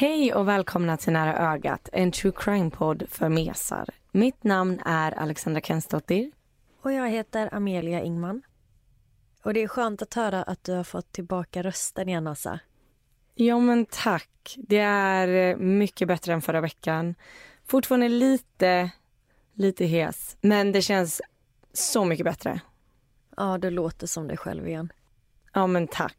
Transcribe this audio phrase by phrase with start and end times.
[0.00, 3.88] Hej och välkomna till Nära ögat, en true crime-podd för mesar.
[4.12, 6.30] Mitt namn är Alexandra Kensdottir.
[6.82, 8.42] Och jag heter Amelia Ingman.
[9.42, 12.60] Och det är skönt att höra att du har fått tillbaka rösten igen, Assa.
[13.34, 14.56] Ja, men tack.
[14.56, 17.14] Det är mycket bättre än förra veckan.
[17.66, 18.90] Fortfarande lite,
[19.54, 21.20] lite hes, men det känns
[21.72, 22.60] så mycket bättre.
[23.36, 24.92] Ja, du låter som dig själv igen.
[25.52, 26.16] Ja, men tack.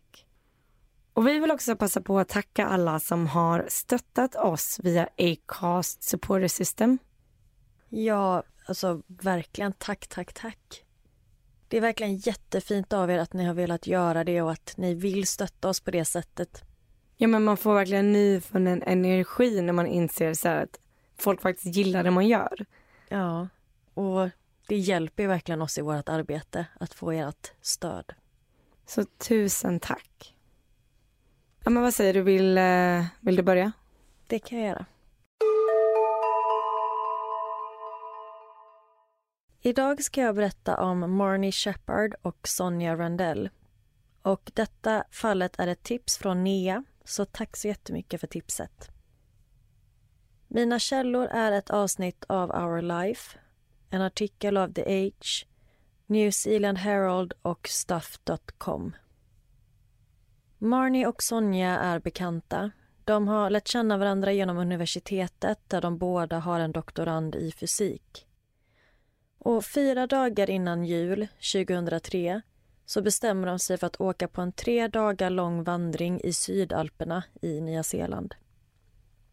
[1.14, 6.04] Och vi vill också passa på att tacka alla som har stöttat oss via Acast
[6.04, 6.98] Supporter System.
[7.90, 10.84] Ja, alltså verkligen tack, tack, tack.
[11.68, 14.94] Det är verkligen jättefint av er att ni har velat göra det och att ni
[14.94, 16.64] vill stötta oss på det sättet.
[17.18, 20.80] Ja, men man får verkligen nyfunnen energi när man inser så att
[21.18, 22.66] folk faktiskt gillar det man gör.
[23.10, 23.48] Ja,
[23.94, 24.30] och
[24.68, 28.14] det hjälper verkligen oss i vårt arbete att få ert stöd.
[28.86, 30.36] Så tusen tack.
[31.64, 33.72] Ja, men vad säger du, vill, eh, vill du börja?
[34.28, 34.86] Det kan jag göra.
[39.62, 43.50] Idag ska jag berätta om Marnie Shepard och Sonja Randell.
[44.22, 48.90] Och detta fallet är ett tips från Nia, så tack så jättemycket för tipset.
[50.48, 53.38] Mina källor är ett avsnitt av Our Life,
[53.90, 55.48] en artikel av The Age,
[56.06, 58.94] New Zealand Herald och Stuff.com.
[60.64, 62.72] Marnie och Sonja är bekanta.
[63.04, 68.28] De har lärt känna varandra genom universitetet där de båda har en doktorand i fysik.
[69.38, 72.42] Och fyra dagar innan jul 2003
[72.86, 77.24] så bestämmer de sig för att åka på en tre dagar lång vandring i Sydalperna
[77.42, 78.36] i Nya Zeeland.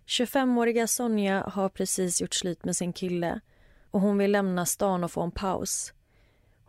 [0.06, 3.41] 25-åriga Sonja har precis gjort slut med sin kille
[3.91, 5.92] och hon vill lämna stan och få en paus.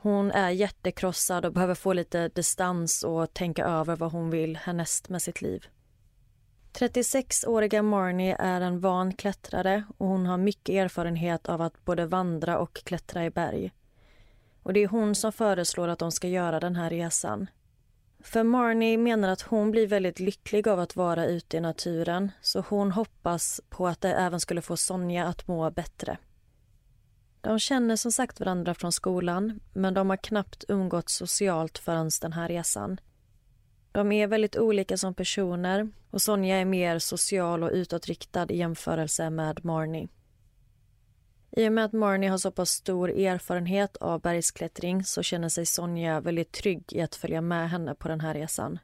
[0.01, 5.09] Hon är jättekrossad och behöver få lite distans och tänka över vad hon vill härnäst
[5.09, 5.67] med sitt liv.
[6.73, 12.57] 36-åriga Marnie är en van klättrare och hon har mycket erfarenhet av att både vandra
[12.59, 13.71] och klättra i berg.
[14.63, 17.47] Och det är hon som föreslår att de ska göra den här resan.
[18.23, 22.63] För Marnie menar att hon blir väldigt lycklig av att vara ute i naturen så
[22.69, 26.17] hon hoppas på att det även skulle få Sonja att må bättre.
[27.41, 32.33] De känner som sagt varandra från skolan men de har knappt umgått socialt förrän den
[32.33, 33.00] här resan.
[33.91, 39.29] De är väldigt olika som personer och Sonja är mer social och utåtriktad i jämförelse
[39.29, 40.07] med Marnie.
[41.51, 45.66] I och med att Marnie har så pass stor erfarenhet av bergsklättring så känner sig
[45.66, 48.79] Sonja väldigt trygg i att följa med henne på den här resan.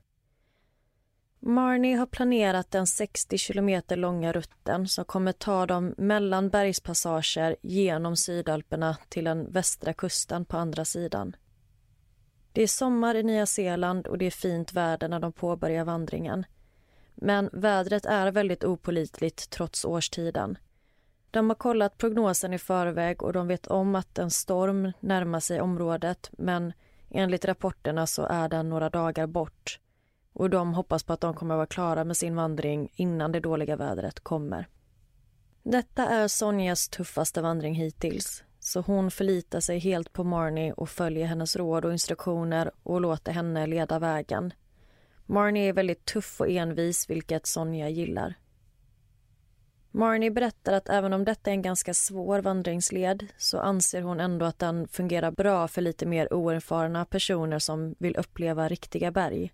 [1.48, 8.18] Marnie har planerat den 60 kilometer långa rutten som kommer ta dem mellan bergspassager genom
[8.18, 11.36] Sydalperna till den västra kusten på andra sidan.
[12.52, 16.46] Det är sommar i Nya Zeeland och det är fint väder när de påbörjar vandringen.
[17.16, 20.58] Men vädret är väldigt opolitligt trots årstiden.
[21.32, 25.62] De har kollat prognosen i förväg och de vet om att en storm närmar sig
[25.62, 26.74] området men
[27.10, 29.80] enligt rapporterna så är den några dagar bort
[30.36, 33.40] och de hoppas på att de kommer att vara klara med sin vandring innan det
[33.40, 34.68] dåliga vädret kommer.
[35.64, 41.26] Detta är Sonjas tuffaste vandring hittills så hon förlitar sig helt på Marnie och följer
[41.26, 44.54] hennes råd och instruktioner och låter henne leda vägen.
[45.26, 48.34] Marnie är väldigt tuff och envis, vilket Sonja gillar.
[49.92, 54.46] Marnie berättar att även om detta är en ganska svår vandringsled så anser hon ändå
[54.46, 59.52] att den fungerar bra för lite mer oerfarna personer som vill uppleva riktiga berg.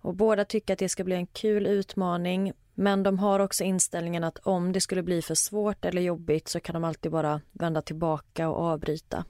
[0.00, 4.24] Och båda tycker att det ska bli en kul utmaning men de har också inställningen
[4.24, 7.82] att om det skulle bli för svårt eller jobbigt så kan de alltid bara vända
[7.82, 9.24] tillbaka och avbryta.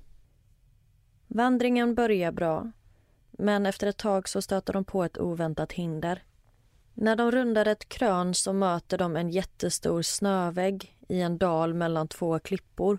[1.26, 2.72] Vandringen börjar bra
[3.30, 6.22] men efter ett tag så stöter de på ett oväntat hinder.
[6.94, 12.08] När de rundar ett krön så möter de en jättestor snövägg i en dal mellan
[12.08, 12.98] två klippor.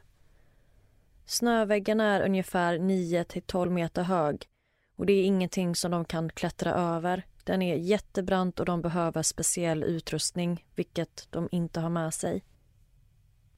[1.25, 4.47] Snöväggen är ungefär 9 12 meter hög
[4.95, 7.25] och det är ingenting som de kan klättra över.
[7.43, 12.43] Den är jättebrant och de behöver speciell utrustning, vilket de inte har med sig.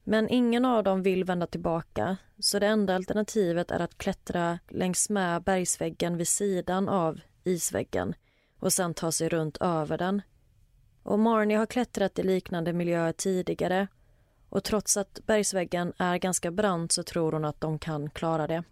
[0.04, 5.10] Men ingen av dem vill vända tillbaka så det enda alternativet är att klättra längs
[5.10, 8.14] med bergsväggen vid sidan av isväggen
[8.58, 10.22] och sen ta sig runt över den.
[11.02, 13.88] Och Marnie har klättrat i liknande miljöer tidigare
[14.48, 18.64] och trots att bergsväggen är ganska brant så tror hon att de kan klara det.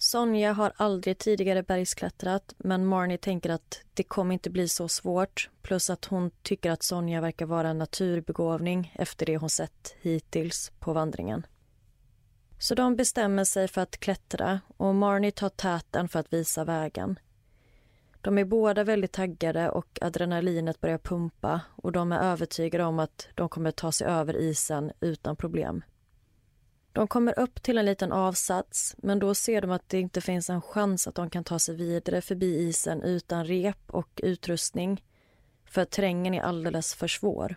[0.00, 5.50] Sonja har aldrig tidigare bergsklättrat men Marnie tänker att det kommer inte bli så svårt
[5.62, 10.72] plus att hon tycker att Sonja verkar vara en naturbegåvning efter det hon sett hittills
[10.78, 11.46] på vandringen.
[12.58, 17.18] Så de bestämmer sig för att klättra och Marnie tar täten för att visa vägen.
[18.20, 23.28] De är båda väldigt taggade och adrenalinet börjar pumpa och de är övertygade om att
[23.34, 25.82] de kommer ta sig över isen utan problem.
[26.98, 30.50] De kommer upp till en liten avsats men då ser de att det inte finns
[30.50, 35.04] en chans att de kan ta sig vidare förbi isen utan rep och utrustning
[35.64, 37.56] för terrängen är alldeles för svår.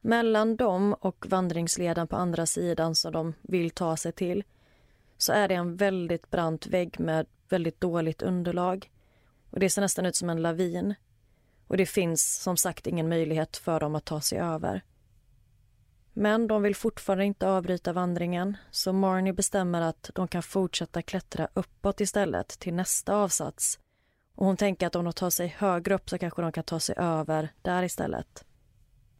[0.00, 4.44] Mellan dem och vandringsleden på andra sidan som de vill ta sig till
[5.18, 8.90] så är det en väldigt brant vägg med väldigt dåligt underlag.
[9.50, 10.94] Och Det ser nästan ut som en lavin.
[11.66, 14.82] Och det finns som sagt ingen möjlighet för dem att ta sig över.
[16.12, 21.48] Men de vill fortfarande inte avbryta vandringen så Marnie bestämmer att de kan fortsätta klättra
[21.54, 23.78] uppåt istället till nästa avsats.
[24.34, 26.80] Och hon tänker att om de tar sig högre upp så kanske de kan ta
[26.80, 28.44] sig över där istället.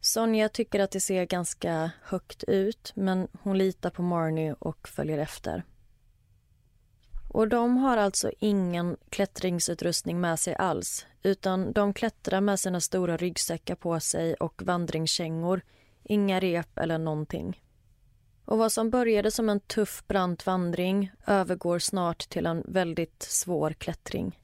[0.01, 5.17] Sonja tycker att det ser ganska högt ut men hon litar på Marnie och följer
[5.17, 5.63] efter.
[7.29, 13.17] Och de har alltså ingen klättringsutrustning med sig alls utan de klättrar med sina stora
[13.17, 15.61] ryggsäckar på sig och vandringskängor
[16.03, 17.63] Inga rep eller någonting.
[18.45, 23.71] Och vad som började som en tuff brant vandring övergår snart till en väldigt svår
[23.71, 24.39] klättring.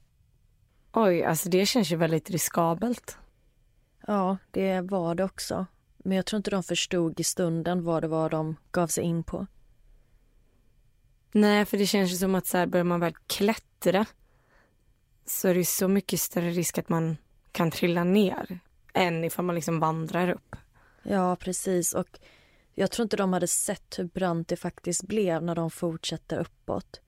[0.92, 3.18] Oj, alltså det känns ju väldigt riskabelt.
[4.06, 5.66] Ja, det var det också.
[5.98, 9.24] Men jag tror inte de förstod i stunden vad det var de gav sig in
[9.24, 9.46] på.
[11.32, 14.06] Nej, för det känns ju som att så här, börjar man väl klättra
[15.24, 17.16] så är det så mycket större risk att man
[17.52, 18.58] kan trilla ner
[18.94, 20.56] än ifall man liksom vandrar upp.
[21.02, 21.94] Ja, precis.
[21.94, 22.18] Och
[22.74, 27.00] jag tror inte de hade sett hur brant det faktiskt blev när de fortsätter uppåt.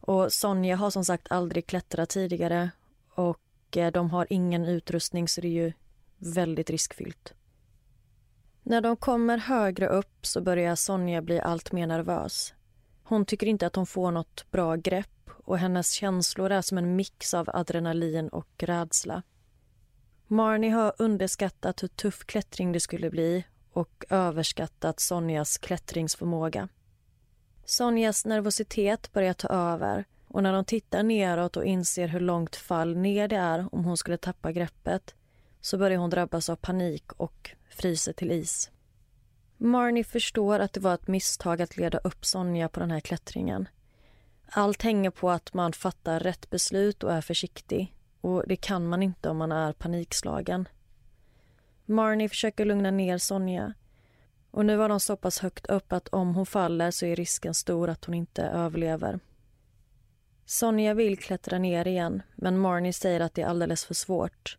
[0.00, 2.70] Och Sonja har som sagt aldrig klättrat tidigare
[3.14, 5.72] och eh, de har ingen utrustning så det är ju
[6.18, 7.34] väldigt riskfyllt.
[8.62, 12.54] När de kommer högre upp så börjar Sonja bli allt mer nervös.
[13.02, 16.96] Hon tycker inte att hon får något bra grepp och hennes känslor är som en
[16.96, 19.22] mix av adrenalin och rädsla.
[20.28, 26.68] Marnie har underskattat hur tuff klättring det skulle bli och överskattat Sonjas klättringsförmåga.
[27.64, 32.96] Sonjas nervositet börjar ta över och när de tittar neråt och inser hur långt fall
[32.96, 35.14] ner det är om hon skulle tappa greppet
[35.60, 38.70] så börjar hon drabbas av panik och fryser till is.
[39.56, 43.68] Marnie förstår att det var ett misstag att leda upp Sonja på den här klättringen.
[44.50, 47.95] Allt hänger på att man fattar rätt beslut och är försiktig
[48.26, 50.68] och det kan man inte om man är panikslagen.
[51.84, 53.74] Marnie försöker lugna ner Sonja
[54.50, 57.54] och nu var de så pass högt upp att om hon faller så är risken
[57.54, 59.20] stor att hon inte överlever.
[60.44, 64.58] Sonja vill klättra ner igen men Marnie säger att det är alldeles för svårt.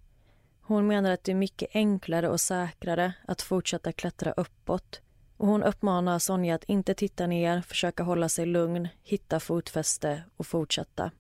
[0.62, 5.02] Hon menar att det är mycket enklare och säkrare att fortsätta klättra uppåt
[5.38, 10.48] och hon uppmanar Sonja att inte titta ner, försöka hålla sig lugn, hitta fotfäste och
[10.48, 11.12] fortsätta.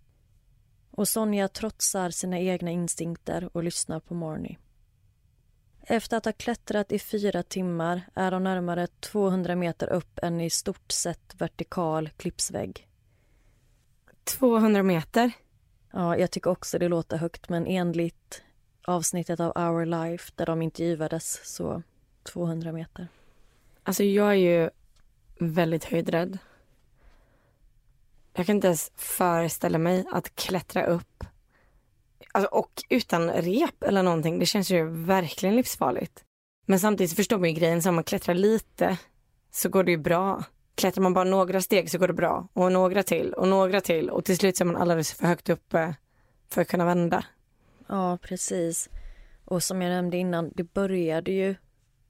[0.97, 4.57] Och Sonja trotsar sina egna instinkter och lyssnar på Marnie.
[5.81, 10.49] Efter att ha klättrat i fyra timmar är de närmare 200 meter upp en i
[10.49, 12.87] stort sett vertikal klippsvägg.
[14.23, 15.31] 200 meter?
[15.91, 18.43] Ja, jag tycker också det låter högt men enligt
[18.81, 21.83] avsnittet av Our Life där de intervjuades så
[22.23, 23.07] 200 meter.
[23.83, 24.69] Alltså jag är ju
[25.39, 26.37] väldigt höjdrädd.
[28.37, 31.23] Jag kan inte ens föreställa mig att klättra upp
[32.31, 34.39] alltså, och utan rep eller någonting.
[34.39, 36.23] Det känns ju verkligen livsfarligt.
[36.65, 38.97] Men samtidigt förstår man ju grejen, så om man klättrar lite
[39.51, 40.43] så går det ju bra.
[40.75, 44.09] Klättrar man bara några steg så går det bra och några till och några till
[44.09, 45.95] och till slut så är man alldeles för högt uppe
[46.49, 47.25] för att kunna vända.
[47.87, 48.89] Ja, precis.
[49.45, 51.55] Och som jag nämnde innan, det började ju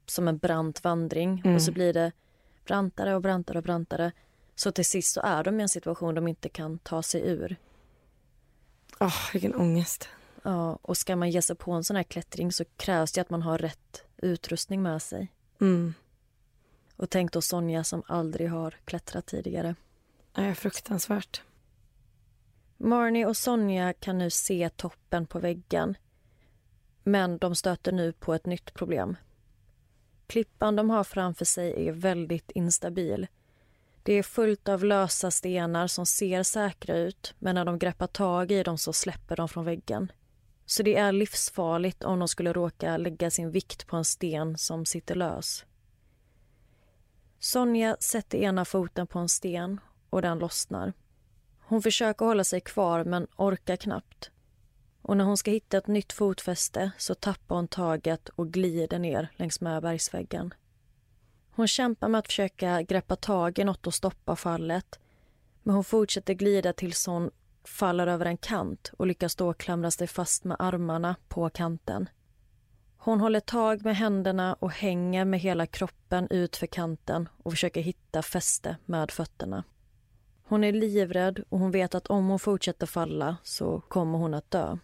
[0.06, 1.56] som en brant vandring mm.
[1.56, 2.12] och så blir det
[2.66, 4.12] brantare och brantare och brantare.
[4.58, 7.56] Så till sist så är de i en situation de inte kan ta sig ur.
[9.00, 10.08] Oh, vilken ångest.
[10.42, 13.30] Ja, och ska man ge sig på en sån här klättring så krävs det att
[13.30, 15.32] man har rätt utrustning med sig.
[15.60, 15.94] Mm.
[16.96, 19.74] Och tänk då Sonja som aldrig har klättrat tidigare.
[20.34, 21.42] Ja, fruktansvärt.
[22.76, 25.96] Marnie och Sonja kan nu se toppen på väggen.
[27.02, 29.16] Men de stöter nu på ett nytt problem.
[30.26, 33.26] Klippan de har framför sig är väldigt instabil.
[34.08, 38.52] Det är fullt av lösa stenar som ser säkra ut men när de greppar tag
[38.52, 40.12] i dem så släpper de från väggen.
[40.66, 44.86] Så det är livsfarligt om de skulle råka lägga sin vikt på en sten som
[44.86, 45.64] sitter lös.
[47.38, 50.92] Sonja sätter ena foten på en sten och den lossnar.
[51.60, 54.30] Hon försöker hålla sig kvar men orkar knappt.
[55.02, 59.28] Och när hon ska hitta ett nytt fotfäste så tappar hon taget och glider ner
[59.36, 60.54] längs med bergsväggen.
[61.58, 64.98] Hon kämpar med att försöka greppa tag i något och stoppa fallet.
[65.62, 67.30] Men hon fortsätter glida tills hon
[67.64, 72.08] faller över en kant och lyckas då klamra sig fast med armarna på kanten.
[72.96, 77.80] Hon håller tag med händerna och hänger med hela kroppen ut för kanten och försöker
[77.80, 79.64] hitta fäste med fötterna.
[80.44, 84.50] Hon är livrädd och hon vet att om hon fortsätter falla så kommer hon att
[84.50, 84.78] dö.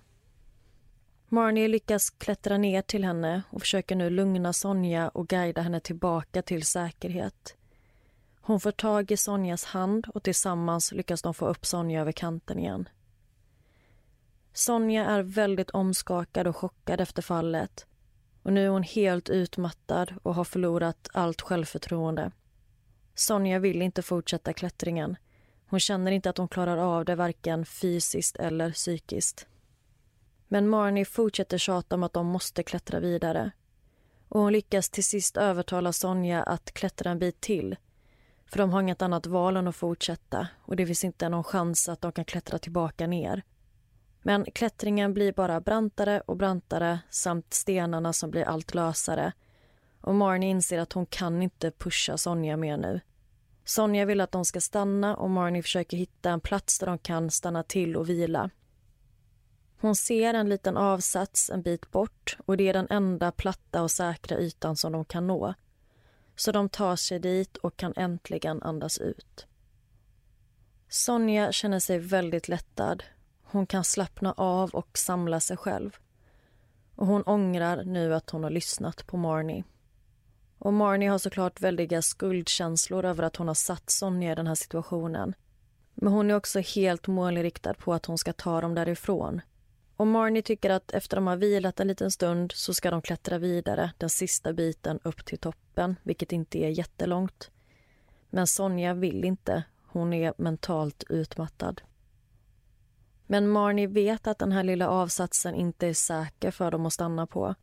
[1.34, 6.42] Marnie lyckas klättra ner till henne och försöker nu lugna Sonja och guida henne tillbaka
[6.42, 7.56] till säkerhet.
[8.40, 12.58] Hon får tag i Sonjas hand och tillsammans lyckas de få upp Sonja över kanten
[12.58, 12.88] igen.
[14.52, 17.86] Sonja är väldigt omskakad och chockad efter fallet
[18.42, 22.30] och nu är hon helt utmattad och har förlorat allt självförtroende.
[23.14, 25.16] Sonja vill inte fortsätta klättringen.
[25.66, 29.46] Hon känner inte att hon klarar av det varken fysiskt eller psykiskt.
[30.54, 33.50] Men Marnie fortsätter tjata om att de måste klättra vidare.
[34.28, 37.76] Och hon lyckas till sist övertala Sonja att klättra en bit till.
[38.46, 41.88] För de har inget annat val än att fortsätta och det finns inte någon chans
[41.88, 43.42] att de kan klättra tillbaka ner.
[44.22, 49.32] Men klättringen blir bara brantare och brantare samt stenarna som blir allt lösare.
[50.00, 53.00] Och Marnie inser att hon kan inte pusha Sonja mer nu.
[53.64, 57.30] Sonja vill att de ska stanna och Marnie försöker hitta en plats där de kan
[57.30, 58.50] stanna till och vila.
[59.80, 63.90] Hon ser en liten avsats en bit bort och det är den enda platta och
[63.90, 65.54] säkra ytan som de kan nå.
[66.36, 69.46] Så de tar sig dit och kan äntligen andas ut.
[70.88, 73.04] Sonja känner sig väldigt lättad.
[73.42, 75.96] Hon kan slappna av och samla sig själv.
[76.96, 79.64] Och hon ångrar nu att hon har lyssnat på Marnie.
[80.58, 84.54] Och Marnie har såklart väldiga skuldkänslor över att hon har satt Sonja i den här
[84.54, 85.34] situationen.
[85.94, 89.40] Men hon är också helt målinriktad på att hon ska ta dem därifrån.
[89.96, 93.38] Och Marnie tycker att efter de har vilat en liten stund så ska de klättra
[93.38, 97.50] vidare den sista biten upp till toppen, vilket inte är jättelångt.
[98.30, 99.64] Men Sonja vill inte.
[99.86, 101.82] Hon är mentalt utmattad.
[103.26, 107.26] Men Marnie vet att den här lilla avsatsen inte är säker för dem att stanna
[107.26, 107.54] på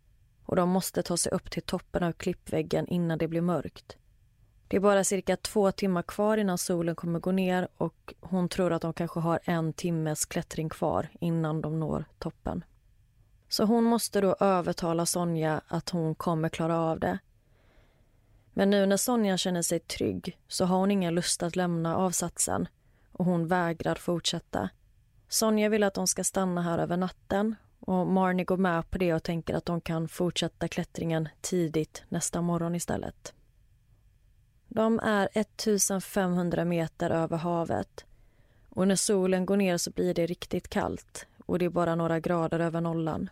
[0.45, 3.97] och de måste ta sig upp till toppen av klippväggen innan det blir mörkt.
[4.71, 8.73] Det är bara cirka två timmar kvar innan solen kommer gå ner och hon tror
[8.73, 12.63] att de kanske har en timmes klättring kvar innan de når toppen.
[13.49, 17.19] Så hon måste då övertala Sonja att hon kommer klara av det.
[18.53, 22.67] Men nu när Sonja känner sig trygg så har hon ingen lust att lämna avsatsen
[23.11, 24.69] och hon vägrar fortsätta.
[25.27, 29.13] Sonja vill att de ska stanna här över natten och Marnie går med på det
[29.13, 33.33] och tänker att de kan fortsätta klättringen tidigt nästa morgon istället.
[34.73, 38.05] De är 1500 meter över havet
[38.69, 42.19] och när solen går ner så blir det riktigt kallt och det är bara några
[42.19, 43.29] grader över nollan.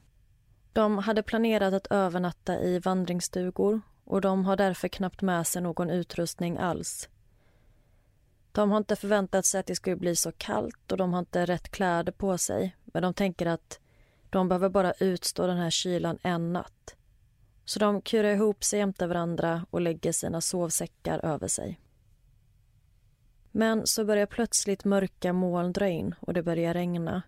[0.73, 5.89] De hade planerat att övernatta i vandringsstugor och de har därför knappt med sig någon
[5.89, 7.09] utrustning alls.
[8.51, 11.45] De har inte förväntat sig att det skulle bli så kallt och de har inte
[11.45, 13.79] rätt kläder på sig men de tänker att
[14.29, 16.95] de behöver bara utstå den här kylan en natt.
[17.69, 21.79] Så de kurar ihop sig jämte varandra och lägger sina sovsäckar över sig.
[23.51, 27.21] Men så börjar plötsligt mörka moln dra in och det börjar regna.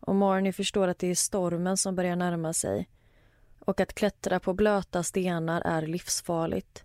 [0.00, 2.88] Och Marnie förstår att det är stormen som börjar närma sig
[3.58, 6.84] och att klättra på blöta stenar är livsfarligt.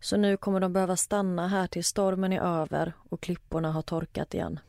[0.00, 4.34] Så nu kommer de behöva stanna här tills stormen är över och klipporna har torkat
[4.34, 4.60] igen.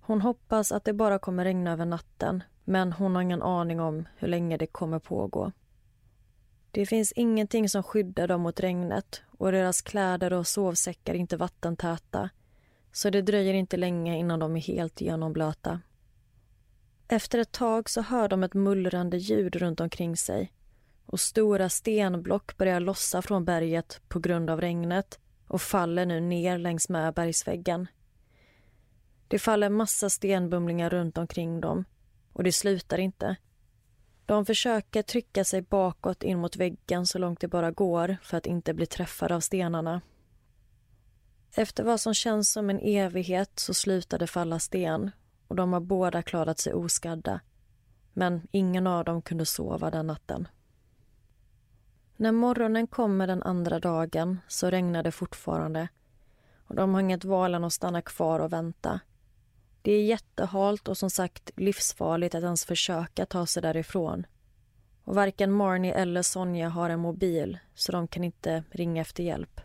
[0.00, 4.08] Hon hoppas att det bara kommer regna över natten men hon har ingen aning om
[4.16, 5.52] hur länge det kommer pågå.
[6.76, 11.36] Det finns ingenting som skyddar dem mot regnet och deras kläder och sovsäckar är inte
[11.36, 12.30] vattentäta
[12.92, 15.80] så det dröjer inte länge innan de är helt genomblöta.
[17.08, 20.52] Efter ett tag så hör de ett mullrande ljud runt omkring sig
[21.06, 26.58] och stora stenblock börjar lossa från berget på grund av regnet och faller nu ner
[26.58, 27.86] längs med bergsväggen.
[29.28, 31.84] Det faller massa stenbumlingar runt omkring dem
[32.32, 33.36] och det slutar inte.
[34.26, 38.46] De försöker trycka sig bakåt in mot väggen så långt det bara går för att
[38.46, 40.00] inte bli träffade av stenarna.
[41.54, 45.10] Efter vad som känns som en evighet så slutar det falla sten
[45.48, 47.40] och de har båda klarat sig oskadda.
[48.12, 50.48] Men ingen av dem kunde sova den natten.
[52.16, 55.88] När morgonen kommer den andra dagen så regnar det fortfarande
[56.66, 59.00] och de har inget val än att stanna kvar och vänta.
[59.86, 64.26] Det är jättehalt och som sagt livsfarligt att ens försöka ta sig därifrån.
[65.04, 69.60] Och varken Marnie eller Sonja har en mobil så de kan inte ringa efter hjälp.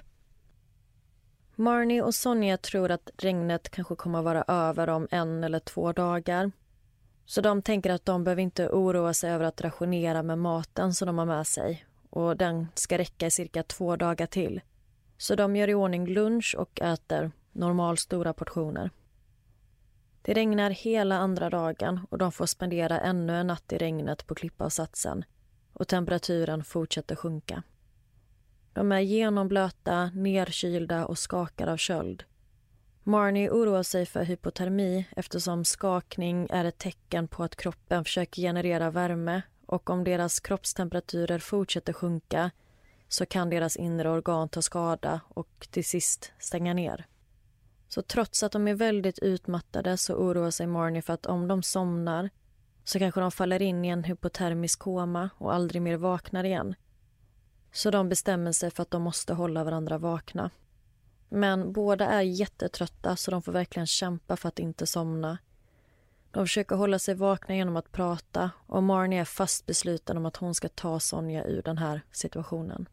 [1.55, 5.93] Marnie och Sonja tror att regnet kanske kommer att vara över om en eller två
[5.93, 6.51] dagar.
[7.25, 11.05] Så de tänker att de behöver inte oroa sig över att rationera med maten som
[11.05, 14.61] de har med sig och den ska räcka i cirka två dagar till.
[15.17, 18.91] Så de gör i ordning lunch och äter normalstora portioner.
[20.21, 24.35] Det regnar hela andra dagen och de får spendera ännu en natt i regnet på
[24.35, 25.25] klippavsatsen
[25.73, 27.63] och temperaturen fortsätter sjunka.
[28.73, 32.23] De är genomblöta, nerkylda och skakar av köld.
[33.03, 38.91] Marnie oroar sig för hypotermi eftersom skakning är ett tecken på att kroppen försöker generera
[38.91, 42.51] värme och om deras kroppstemperaturer fortsätter sjunka
[43.07, 47.07] så kan deras inre organ ta skada och till sist stänga ner.
[47.93, 51.63] Så trots att de är väldigt utmattade så oroar sig Marnie för att om de
[51.63, 52.29] somnar
[52.83, 56.75] så kanske de faller in i en hypotermisk koma och aldrig mer vaknar igen.
[57.71, 60.49] Så de bestämmer sig för att de måste hålla varandra vakna.
[61.29, 65.37] Men båda är jättetrötta så de får verkligen kämpa för att inte somna.
[66.31, 70.37] De försöker hålla sig vakna genom att prata och Marnie är fast besluten om att
[70.37, 72.87] hon ska ta Sonja ur den här situationen.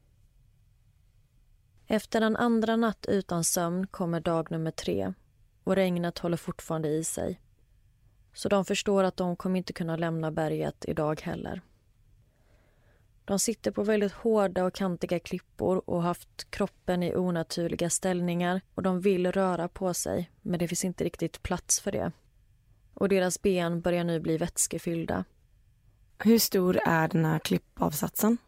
[1.91, 5.13] Efter en andra natt utan sömn kommer dag nummer tre
[5.65, 7.41] och regnet håller fortfarande i sig.
[8.33, 11.63] Så de förstår att de kommer inte kunna lämna berget idag heller.
[13.25, 18.61] De sitter på väldigt hårda och kantiga klippor och har haft kroppen i onaturliga ställningar
[18.75, 22.13] och de vill röra på sig, men det finns inte riktigt plats för det.
[22.95, 25.25] Och deras ben börjar nu bli vätskefyllda.
[26.19, 28.39] Hur stor är den här klippavsatsen?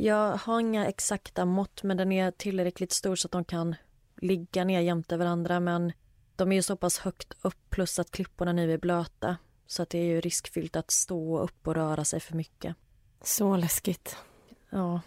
[0.00, 3.74] Jag har inga exakta mått, men den är tillräckligt stor så att de kan
[4.16, 5.60] ligga ner jämte varandra.
[5.60, 5.92] Men
[6.36, 9.36] de är ju så pass högt upp, plus att klipporna nu är blöta.
[9.66, 12.76] Så att det är ju riskfyllt att stå upp och röra sig för mycket.
[13.22, 14.16] Så läskigt.
[14.70, 15.00] Ja.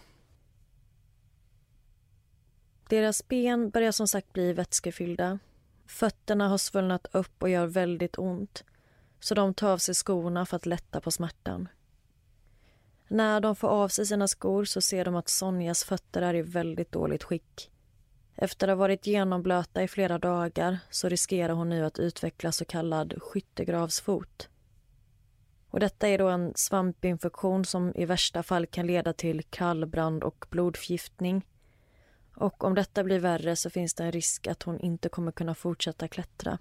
[2.90, 5.40] Deras ben börjar som sagt bli vätskefyllda.
[5.86, 8.64] Fötterna har svullnat upp och gör väldigt ont.
[9.20, 11.68] Så de tar av sig skorna för att lätta på smärtan.
[13.14, 16.42] När de får av sig sina skor så ser de att Sonjas fötter är i
[16.42, 17.72] väldigt dåligt skick.
[18.36, 22.66] Efter att ha varit genomblöta i flera dagar så riskerar hon nu att utveckla så
[22.66, 24.50] kallad skyttegravsfot.
[25.70, 30.46] Och detta är då en svampinfektion som i värsta fall kan leda till kallbrand och
[30.50, 31.46] blodförgiftning.
[32.36, 35.56] Och om detta blir värre så finns det en risk att hon inte kommer kunna
[35.56, 36.58] fortsätta klättra.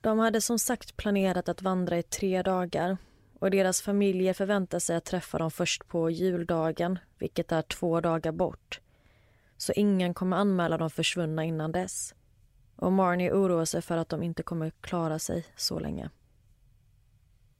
[0.00, 2.96] De hade som sagt planerat att vandra i tre dagar
[3.38, 8.32] och deras familjer förväntar sig att träffa dem först på juldagen, vilket är två dagar
[8.32, 8.80] bort.
[9.56, 12.14] Så ingen kommer anmäla dem försvunna innan dess.
[12.76, 16.10] Och Marnie oroar sig för att de inte kommer klara sig så länge.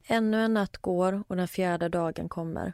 [0.04, 2.72] Ännu en natt går och den fjärde dagen kommer.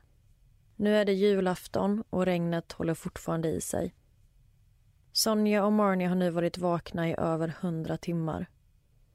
[0.76, 3.94] Nu är det julafton och regnet håller fortfarande i sig.
[5.12, 8.46] Sonja och Marnie har nu varit vakna i över hundra timmar.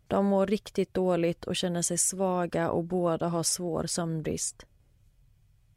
[0.10, 4.66] De mår riktigt dåligt och känner sig svaga och båda har svår sömnbrist.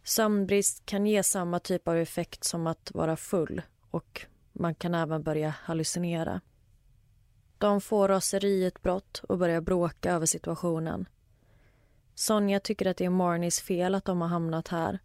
[0.04, 5.22] Sömnbrist kan ge samma typ av effekt som att vara full och man kan även
[5.22, 6.40] börja hallucinera.
[7.58, 11.08] De får raseriutbrott och börjar bråka över situationen.
[12.14, 14.98] Sonja tycker att det är Marnies fel att de har hamnat här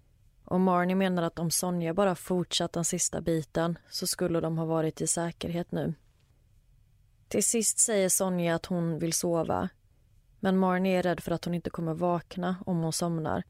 [0.45, 4.65] och Marnie menar att om Sonja bara fortsatt den sista biten så skulle de ha
[4.65, 5.93] varit i säkerhet nu.
[7.27, 9.69] Till sist säger Sonja att hon vill sova.
[10.39, 13.43] Men Marnie är rädd för att hon inte kommer vakna om hon somnar.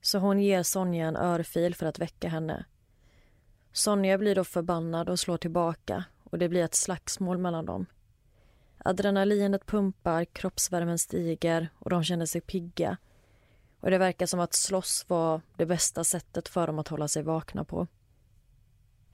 [0.00, 2.64] Så hon ger Sonja en örfil för att väcka henne.
[3.72, 7.86] Sonja blir då förbannad och slår tillbaka och det blir ett slagsmål mellan dem.
[8.78, 12.96] Adrenalinet pumpar, kroppsvärmen stiger och de känner sig pigga.
[13.80, 17.22] Och det verkar som att slåss var det bästa sättet för dem att hålla sig
[17.22, 17.86] vakna på.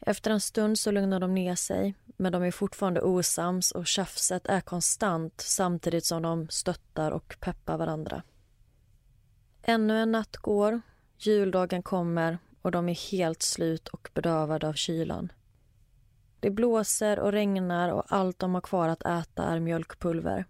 [0.00, 4.46] Efter en stund så lugnar de ner sig men de är fortfarande osams och tjafset
[4.46, 8.22] är konstant samtidigt som de stöttar och peppar varandra.
[9.62, 10.80] Ännu en natt går,
[11.18, 15.32] juldagen kommer och de är helt slut och bedövade av kylan.
[16.40, 20.44] Det blåser och regnar och allt de har kvar att äta är mjölkpulver.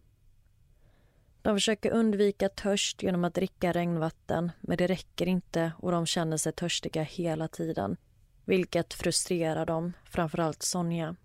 [1.43, 6.37] De försöker undvika törst genom att dricka regnvatten men det räcker inte och de känner
[6.37, 7.97] sig törstiga hela tiden
[8.45, 11.17] vilket frustrerar dem, framförallt Sonja.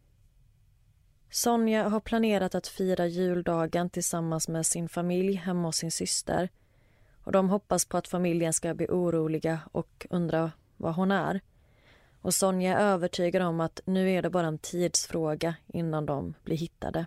[1.31, 6.49] Sonja har planerat att fira juldagen tillsammans med sin familj hemma hos sin syster.
[7.23, 11.41] Och De hoppas på att familjen ska bli oroliga och undra var hon är.
[12.21, 16.57] Och Sonja är övertygad om att nu är det bara en tidsfråga innan de blir
[16.57, 17.05] hittade.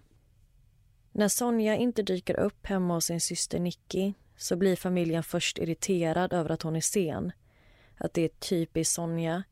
[1.13, 6.33] När Sonja inte dyker upp hemma hos sin syster Nicky så blir familjen först irriterad
[6.33, 7.33] över att hon är sen.
[7.97, 9.43] Att det är typiskt Sonja.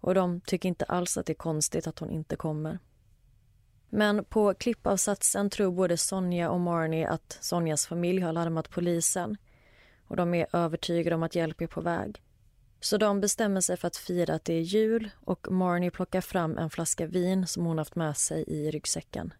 [0.00, 2.78] Och de tycker inte alls att det är konstigt att hon inte kommer.
[3.90, 9.36] Men på klippavsatsen tror både Sonja och Marnie att Sonjas familj har larmat polisen
[10.06, 12.22] och de är övertygade om att hjälp är på väg.
[12.80, 16.58] Så de bestämmer sig för att fira att det är jul och Marnie plockar fram
[16.58, 19.34] en flaska vin som hon haft med sig i ryggsäcken.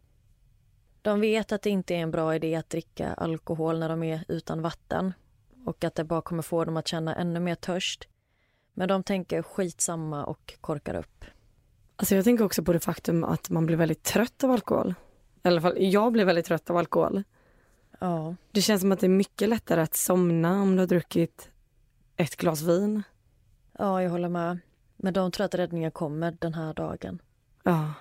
[1.02, 4.24] De vet att det inte är en bra idé att dricka alkohol när de är
[4.28, 5.12] utan vatten
[5.66, 8.08] och att det bara kommer få dem att känna ännu mer törst.
[8.74, 11.24] Men de tänker skitsamma och korkar upp.
[12.00, 14.94] Alltså jag tänker också på det faktum att man blir väldigt trött av alkohol.
[15.42, 17.22] I alla fall jag blir väldigt trött av alkohol.
[17.98, 18.34] Ja.
[18.52, 21.50] Det känns som att det är mycket lättare att somna om du har druckit
[22.16, 23.02] ett glas vin.
[23.78, 24.58] Ja, jag håller med.
[24.96, 27.22] Men de tror att räddningen kommer den här dagen.
[27.62, 27.94] Ja.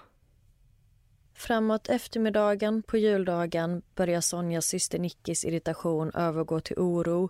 [1.34, 7.30] Framåt eftermiddagen på juldagen börjar Sonjas syster Nickis irritation övergå till oro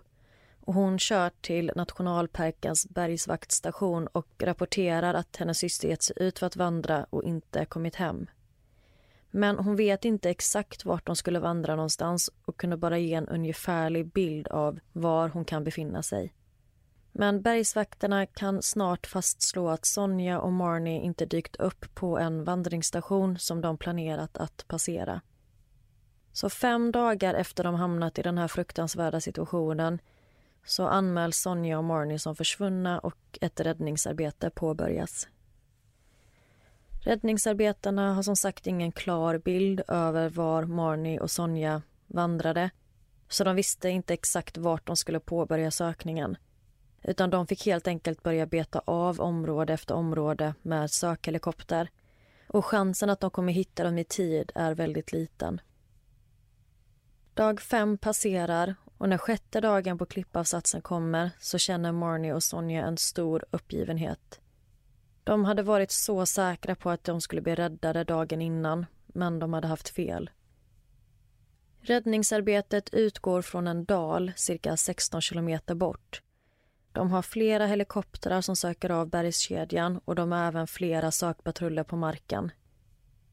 [0.74, 6.56] hon kör till nationalparkens bergsvaktstation och rapporterar att hennes syster gett sig ut för att
[6.56, 8.26] vandra och inte kommit hem.
[9.30, 13.28] Men hon vet inte exakt vart de skulle vandra någonstans och kunde bara ge en
[13.28, 16.32] ungefärlig bild av var hon kan befinna sig.
[17.12, 23.38] Men bergsvakterna kan snart fastslå att Sonja och Marnie inte dykt upp på en vandringsstation
[23.38, 25.20] som de planerat att passera.
[26.32, 29.98] Så fem dagar efter de hamnat i den här fruktansvärda situationen
[30.64, 35.28] så anmäls Sonja och Marnie som försvunna och ett räddningsarbete påbörjas.
[37.02, 42.70] Räddningsarbetarna har som sagt ingen klar bild över var Marnie och Sonja vandrade
[43.28, 46.36] så de visste inte exakt vart de skulle påbörja sökningen.
[47.02, 51.90] Utan de fick helt enkelt börja beta av område efter område med sökhelikopter.
[52.48, 55.60] Och chansen att de kommer hitta dem i tid är väldigt liten.
[57.34, 62.86] Dag fem passerar och när sjätte dagen på klippavsatsen kommer så känner Marnie och Sonja
[62.86, 64.40] en stor uppgivenhet.
[65.24, 69.52] De hade varit så säkra på att de skulle bli räddade dagen innan, men de
[69.52, 70.30] hade haft fel.
[71.80, 76.22] Räddningsarbetet utgår från en dal cirka 16 kilometer bort.
[76.92, 81.96] De har flera helikoptrar som söker av bergskedjan och de har även flera sökpatruller på
[81.96, 82.52] marken.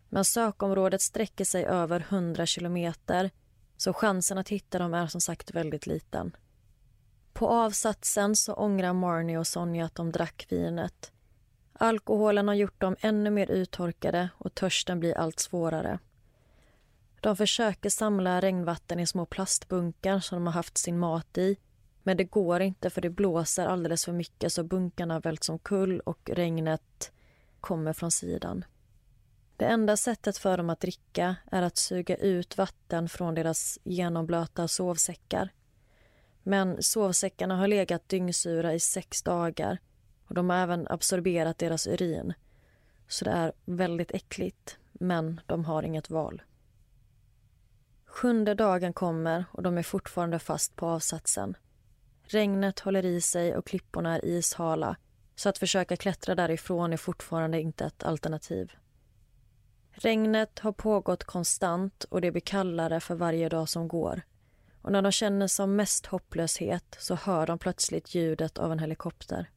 [0.10, 3.32] Men sökområdet sträcker sig över 100 kilometer
[3.78, 6.36] så chansen att hitta dem är som sagt väldigt liten.
[7.34, 11.12] På avsatsen så ångrar Marnie och Sonja att de drack vinet.
[11.74, 16.00] Alkoholen har gjort dem ännu mer uttorkade och törsten blir allt svårare.
[17.22, 21.58] De försöker samla regnvatten i små plastbunkar som de har haft sin mat i.
[22.04, 26.30] Men det går inte för det blåser alldeles för mycket så bunkarna välts omkull och
[26.34, 27.12] regnet
[27.60, 28.66] kommer från sidan.
[29.58, 34.68] Det enda sättet för dem att dricka är att suga ut vatten från deras genomblöta
[34.68, 35.50] sovsäckar.
[36.44, 39.78] Men sovsäckarna har legat dyngsura i sex dagar
[40.28, 42.34] och de har även absorberat deras urin.
[43.08, 46.42] Så det är väldigt äckligt, men de har inget val.
[48.06, 51.58] Sjunde dagen kommer och de är fortfarande fast på avsatsen.
[52.24, 54.96] Regnet håller i sig och klipporna är ishala
[55.36, 58.72] så att försöka klättra därifrån är fortfarande inte ett alternativ.
[60.00, 64.22] Regnet har pågått konstant och det blir kallare för varje dag som går.
[64.82, 69.50] Och när de känner som mest hopplöshet så hör de plötsligt ljudet av en helikopter.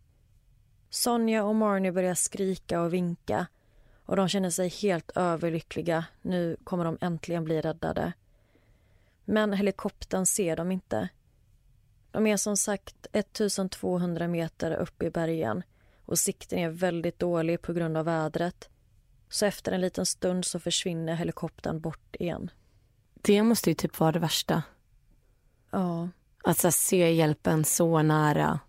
[0.90, 3.46] Sonja och Marnie börjar skrika och vinka
[4.04, 6.04] och de känner sig helt överlyckliga.
[6.22, 8.12] Nu kommer de äntligen bli räddade.
[9.24, 11.08] Men helikoptern ser de inte.
[12.10, 15.62] De är som sagt 1200 meter upp i bergen
[16.04, 18.68] och sikten är väldigt dålig på grund av vädret.
[19.30, 22.50] Så efter en liten stund så försvinner helikoptern bort igen.
[23.14, 24.62] Det måste ju typ vara det värsta.
[25.70, 26.08] Ja.
[26.44, 28.60] Att så se hjälpen så nära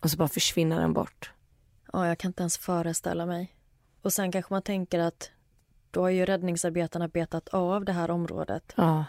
[0.00, 1.32] och så bara försvinner den bort.
[1.92, 3.56] Ja, jag kan inte ens föreställa mig.
[4.02, 5.30] Och sen kanske man tänker att
[5.90, 8.72] då har ju räddningsarbetarna betat av det här området.
[8.76, 9.04] Ja.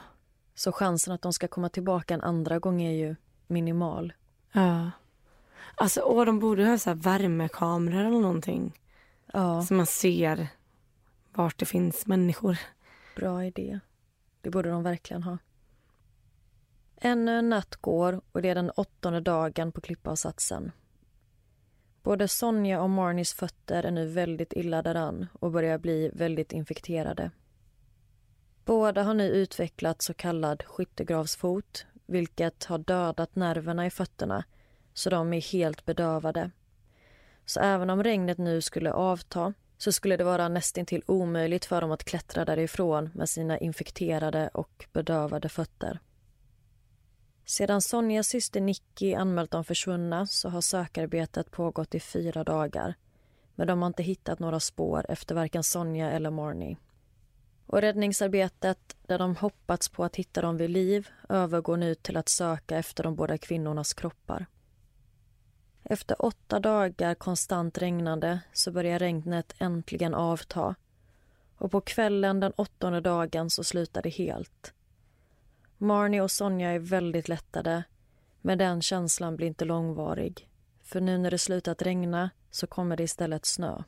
[0.56, 3.16] Så chansen att de ska komma tillbaka en andra gång är ju
[3.48, 4.14] minimal.
[4.52, 4.92] Ja.
[5.76, 8.80] Alltså, åh, de borde ha så värmekameror eller någonting.
[9.34, 10.48] Ja, Så man ser
[11.34, 12.58] vart det finns människor.
[13.16, 13.80] bra idé.
[14.42, 15.38] Det borde de verkligen ha.
[16.96, 20.72] Ännu en natt går och det är den åttonde dagen på klippavsatsen.
[22.04, 27.32] Både Sonja och Marnies fötter är nu väldigt illa däran och börjar bli väldigt infekterade.
[28.66, 34.44] Båda har nu utvecklat så kallad skyttegravsfot vilket har dödat nerverna i fötterna
[34.94, 36.52] så de är helt bedövade.
[37.46, 41.92] Så även om regnet nu skulle avta så skulle det vara nästintill omöjligt för dem
[41.92, 46.00] att klättra därifrån med sina infekterade och bedövade fötter.
[47.46, 52.96] Sedan Sonjas syster Nicky anmält dem försvunna så har sökarbetet pågått i fyra dagar
[53.56, 56.78] men de har inte hittat några spår efter varken Sonja eller Marnie.
[57.66, 62.30] Och räddningsarbetet, där de hoppats på att hitta dem vid liv övergår nu till att
[62.30, 64.46] söka efter de båda kvinnornas kroppar.
[65.92, 70.76] Efter åtta dagar konstant regnande så börjar regnet äntligen avta
[71.58, 74.74] och på kvällen den åttonde dagen så slutar det helt.
[75.78, 77.84] Marnie och Sonja är väldigt lättade
[78.42, 80.50] men den känslan blir inte långvarig.
[80.84, 83.84] För nu när det slutat regna så kommer det istället snö.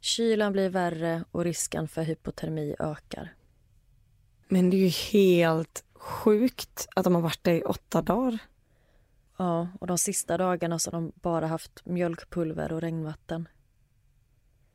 [0.00, 3.34] Kylan blir värre och risken för hypotermi ökar.
[4.48, 8.38] Men det är ju helt sjukt att de har varit där i åtta dagar.
[9.38, 13.48] Ja, och de sista dagarna så har de bara haft mjölkpulver och regnvatten.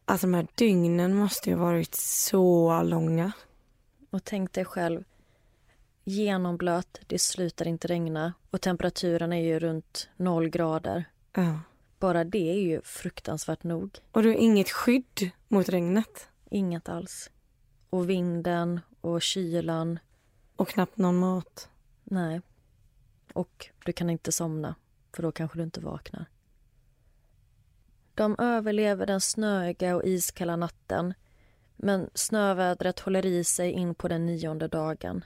[0.06, 3.32] Alltså de här dygnen måste ju varit så långa.
[4.10, 5.04] Och tänk dig själv,
[6.04, 11.06] genomblöt, det slutar inte regna och temperaturen är ju runt noll grader.
[11.34, 11.60] Ja.
[12.00, 14.00] Bara det är ju fruktansvärt nog.
[14.12, 16.28] Och du har inget skydd mot regnet?
[16.50, 17.30] Inget alls.
[17.90, 20.00] Och vinden och kylan.
[20.56, 21.70] Och knappt någon mat?
[22.04, 22.42] Nej.
[23.34, 24.76] Och du kan inte somna,
[25.16, 26.26] för då kanske du inte vaknar.
[28.16, 31.14] De överlever den snöiga och iskalla natten
[31.76, 35.26] men snövädret håller i sig in på den nionde dagen.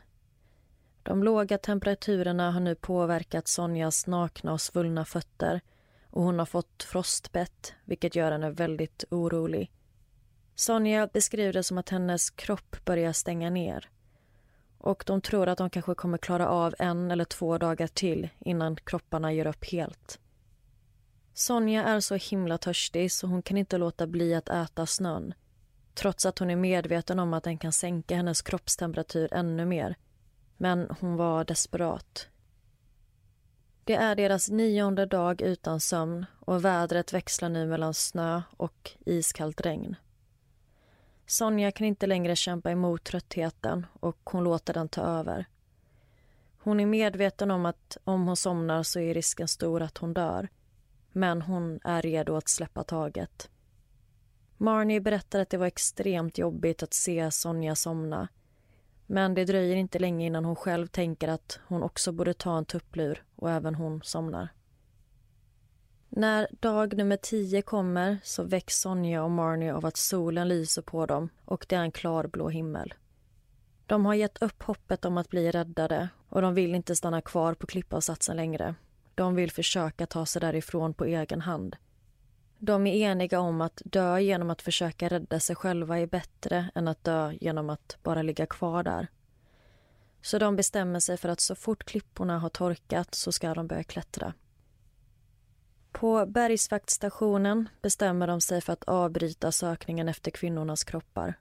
[1.04, 5.62] De låga temperaturerna har nu påverkat Sonjas nakna och svullna fötter
[6.10, 9.72] och hon har fått frostbett, vilket gör henne väldigt orolig.
[10.56, 13.90] Sonja beskriver det som att hennes kropp börjar stänga ner
[14.78, 18.76] och de tror att de kanske kommer klara av en eller två dagar till innan
[18.76, 20.20] kropparna gör upp helt.
[21.34, 25.34] Sonja är så himla törstig så hon kan inte låta bli att äta snön
[25.98, 29.96] trots att hon är medveten om att den kan sänka hennes kroppstemperatur ännu mer.
[30.58, 32.28] Men hon var desperat.
[33.84, 39.62] Det är deras nionde dag utan sömn och vädret växlar nu mellan snö och iskallt
[39.62, 39.96] regn.
[41.30, 45.46] Sonja kan inte längre kämpa emot tröttheten och hon låter den ta över.
[46.60, 50.50] Hon är medveten om att om hon somnar så är risken stor att hon dör.
[51.12, 53.50] Men hon är redo att släppa taget.
[54.58, 58.28] Marnie berättar att det var extremt jobbigt att se Sonja somna.
[59.06, 62.66] Men det dröjer inte länge innan hon själv tänker att hon också borde ta en
[62.66, 64.50] tupplur och även hon somnar.
[66.10, 71.06] När dag nummer tio kommer så väcks Sonja och Marnie av att solen lyser på
[71.06, 72.94] dem och det är en klarblå himmel.
[73.86, 77.54] De har gett upp hoppet om att bli räddade och de vill inte stanna kvar
[77.54, 78.76] på klippavsatsen längre.
[79.16, 81.76] De vill försöka ta sig därifrån på egen hand.
[82.60, 86.88] De är eniga om att dö genom att försöka rädda sig själva är bättre än
[86.88, 89.08] att dö genom att bara ligga kvar där.
[90.22, 93.84] Så de bestämmer sig för att så fort klipporna har torkat så ska de börja
[93.84, 94.34] klättra.
[96.00, 101.34] På bergsvaktstationen bestämmer de sig för att avbryta sökningen efter kvinnornas kroppar.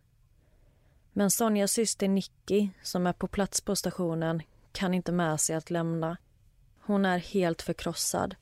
[1.13, 4.43] Men Sonjas syster Nicky, som är på plats på stationen,
[4.73, 6.17] kan inte med sig att lämna.
[6.81, 8.37] Hon är helt förkrossad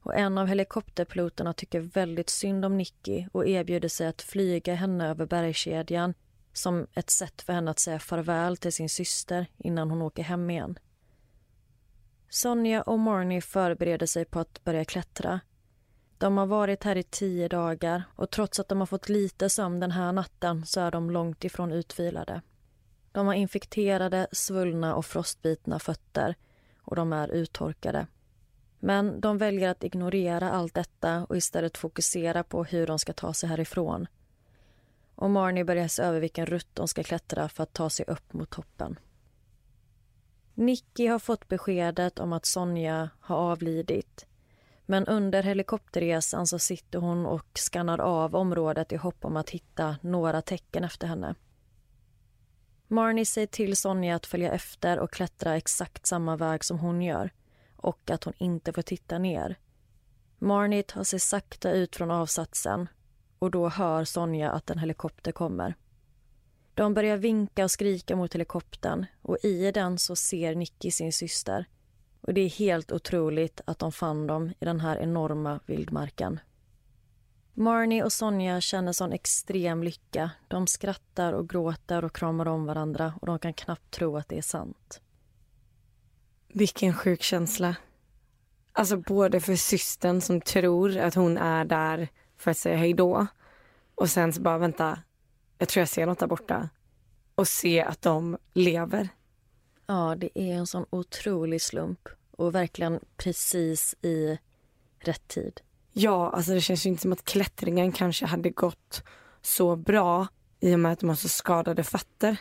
[0.00, 5.08] och en av helikopterpiloterna tycker väldigt synd om Nicky och erbjuder sig att flyga henne
[5.08, 6.14] över bergskedjan
[6.52, 10.50] som ett sätt för henne att säga farväl till sin syster innan hon åker hem
[10.50, 10.78] igen.
[12.28, 15.40] Sonja och Marnie förbereder sig på att börja klättra.
[16.22, 19.80] De har varit här i tio dagar och trots att de har fått lite sömn
[19.80, 22.42] den här natten så är de långt ifrån utvilade.
[23.12, 26.34] De har infekterade, svullna och frostbitna fötter
[26.80, 28.06] och de är uttorkade.
[28.78, 33.34] Men de väljer att ignorera allt detta och istället fokusera på hur de ska ta
[33.34, 34.06] sig härifrån.
[35.14, 38.32] Och Marnie börjar se över vilken rutt de ska klättra för att ta sig upp
[38.32, 38.98] mot toppen.
[40.54, 44.26] Nicky har fått beskedet om att Sonja har avlidit.
[44.92, 49.96] Men under helikopterresan så sitter hon och skannar av området i hopp om att hitta
[50.00, 51.34] några tecken efter henne.
[52.88, 57.30] Marnie säger till Sonja att följa efter och klättra exakt samma väg som hon gör
[57.76, 59.58] och att hon inte får titta ner.
[60.38, 62.88] Marnie tar sig sakta ut från avsatsen
[63.38, 65.74] och då hör Sonja att en helikopter kommer.
[66.74, 71.66] De börjar vinka och skrika mot helikoptern och i den så ser Nicky sin syster.
[72.22, 76.40] Och Det är helt otroligt att de fann dem i den här enorma vildmarken.
[77.54, 80.30] Marnie och Sonja känner sån extrem lycka.
[80.48, 84.38] De skrattar och gråter och kramar om varandra och de kan knappt tro att det
[84.38, 85.00] är sant.
[86.48, 87.76] Vilken sjuk känsla.
[88.72, 93.26] Alltså både för systern som tror att hon är där för att säga hej då
[93.94, 94.98] och sen så bara vänta,
[95.58, 96.68] jag tror jag ser något där borta
[97.34, 99.08] och se att de lever.
[99.86, 104.38] Ja, det är en sån otrolig slump och verkligen precis i
[104.98, 105.60] rätt tid.
[105.92, 109.02] Ja, alltså det känns ju inte som att klättringen kanske hade gått
[109.42, 110.26] så bra
[110.60, 112.36] i och med att de har så skadade fötter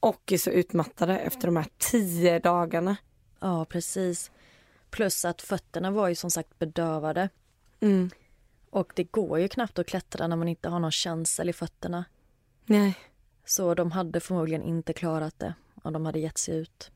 [0.00, 2.96] och är så utmattade efter de här tio dagarna.
[3.40, 4.30] Ja, precis.
[4.90, 7.28] Plus att fötterna var ju som sagt bedövade.
[7.80, 8.10] Mm.
[8.70, 12.04] Och det går ju knappt att klättra när man inte har någon känsel i fötterna.
[12.64, 12.98] Nej.
[13.44, 16.90] Så de hade förmodligen inte klarat det om de hade gett sig ut.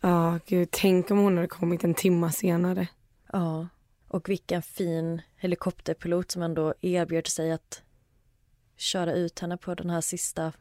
[0.00, 0.68] Ja, gud.
[0.70, 2.88] Tänk om hon hade kommit en timma senare.
[3.32, 3.68] Ja,
[4.08, 7.82] och vilken fin helikopterpilot som ändå erbjöd sig att
[8.76, 10.52] köra ut henne på den här sista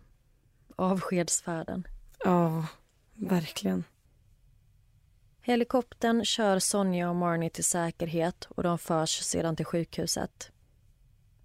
[0.75, 1.87] avskedsfärden.
[2.23, 2.65] Ja,
[3.13, 3.83] verkligen.
[5.41, 10.51] Helikoptern kör Sonja och Marnie till säkerhet och de förs sedan till sjukhuset.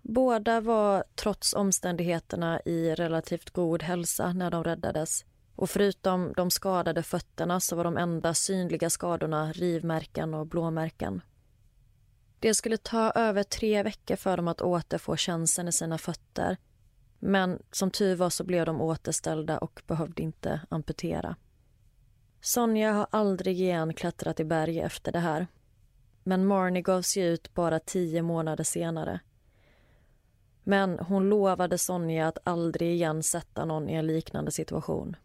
[0.02, 5.24] Båda var trots omständigheterna i relativt god hälsa när de räddades.
[5.58, 11.22] Och förutom de skadade fötterna så var de enda synliga skadorna rivmärken och blåmärken.
[12.38, 16.56] Det skulle ta över tre veckor för dem att återfå känseln i sina fötter.
[17.18, 21.36] Men som tur var så blev de återställda och behövde inte amputera.
[22.40, 25.46] Sonja har aldrig igen klättrat i berg efter det här.
[26.22, 29.20] Men Marnie gav sig ut bara tio månader senare.
[30.64, 35.16] Men hon lovade Sonja att aldrig igen sätta någon i en liknande situation.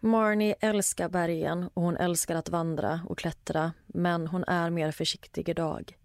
[0.00, 5.48] Marnie älskar bergen och hon älskar att vandra och klättra men hon är mer försiktig
[5.48, 5.96] idag.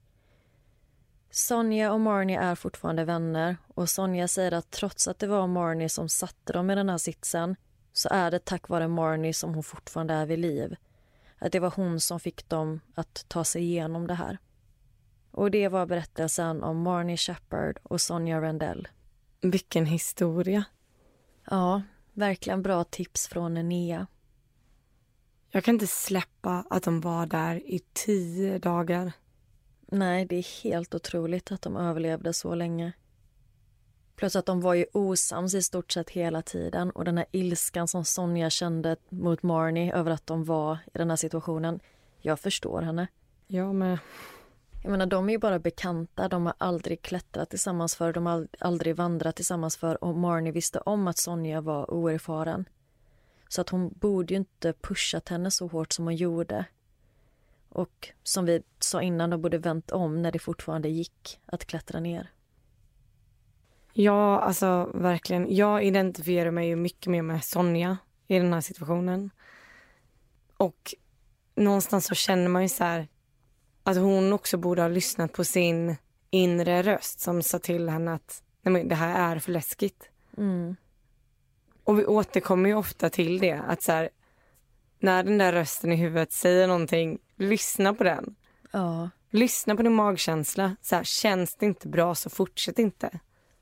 [1.29, 5.89] Sonja och Marnie är fortfarande vänner och Sonja säger att trots att det var Marnie
[5.89, 7.55] som satte dem i den här sitsen
[7.93, 10.75] så är det tack vare Marnie som hon fortfarande är vid liv.
[11.39, 14.37] Att det var hon som fick dem att ta sig igenom det här.
[15.31, 18.87] Och det var berättelsen om Marnie Shepard och Sonja Rendell.
[19.41, 20.63] Vilken historia.
[21.49, 21.81] Ja,
[22.13, 24.07] verkligen bra tips från Enea.
[25.49, 29.11] Jag kan inte släppa att de var där i tio dagar.
[29.87, 32.91] Nej, det är helt otroligt att de överlevde så länge.
[34.15, 37.87] Plus att de var ju osams i stort sett hela tiden och den här ilskan
[37.87, 41.79] som Sonja kände mot Marnie över att de var i den här situationen.
[42.19, 43.07] Jag förstår henne.
[43.47, 43.99] Jag med.
[44.83, 46.27] Jag menar, de är ju bara bekanta.
[46.27, 50.79] De har aldrig klättrat tillsammans för, de har aldrig vandrat tillsammans för och Marnie visste
[50.79, 52.69] om att Sonja var oerfaren.
[53.47, 56.65] Så att hon borde ju inte pushat henne så hårt som hon gjorde.
[57.69, 61.99] Och som vi sa innan, de borde vänt om när det fortfarande gick att klättra
[61.99, 62.31] ner.
[63.93, 65.55] Ja, alltså verkligen.
[65.55, 69.29] Jag identifierar mig ju mycket mer med Sonja i den här situationen.
[70.57, 70.95] Och
[71.55, 73.07] någonstans så känner man ju så här
[73.83, 75.95] att hon också borde ha lyssnat på sin
[76.29, 80.09] inre röst som sa till henne att Nej, men det här är för läskigt.
[80.37, 80.75] Mm.
[81.83, 84.09] Och vi återkommer ju ofta till det, att så här,
[84.99, 88.35] när den där rösten i huvudet säger någonting, lyssna på den.
[88.71, 89.09] Ja.
[89.29, 90.75] Lyssna på din magkänsla.
[90.81, 93.19] Så här, känns det inte bra så fortsätt inte.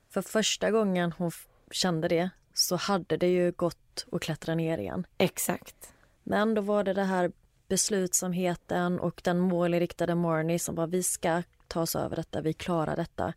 [0.09, 1.31] För första gången hon
[1.71, 5.07] kände det så hade det ju gått att klättra ner igen.
[5.17, 5.93] Exakt.
[6.23, 7.31] Men då var det det här
[7.69, 12.95] beslutsamheten och den målinriktade Marnie som bara vi ska ta oss över detta, vi klarar
[12.95, 13.33] detta.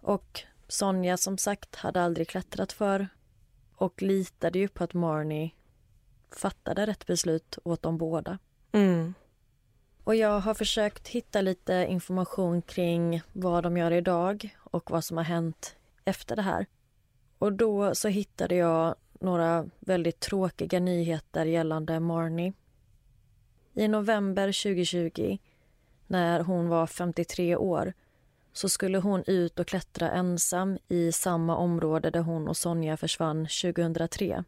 [0.00, 3.08] Och Sonja som sagt hade aldrig klättrat för
[3.76, 5.54] och litade ju på att Marnie
[6.30, 8.38] fattade rätt beslut åt dem båda.
[8.72, 9.14] Mm.
[10.04, 15.16] Och jag har försökt hitta lite information kring vad de gör idag och vad som
[15.16, 16.66] har hänt efter det här.
[17.38, 22.52] Och då så hittade jag några väldigt tråkiga nyheter gällande Marnie.
[23.74, 25.38] I november 2020,
[26.06, 27.92] när hon var 53 år
[28.52, 33.46] så skulle hon ut och klättra ensam i samma område där hon och Sonja försvann
[33.62, 34.44] 2003.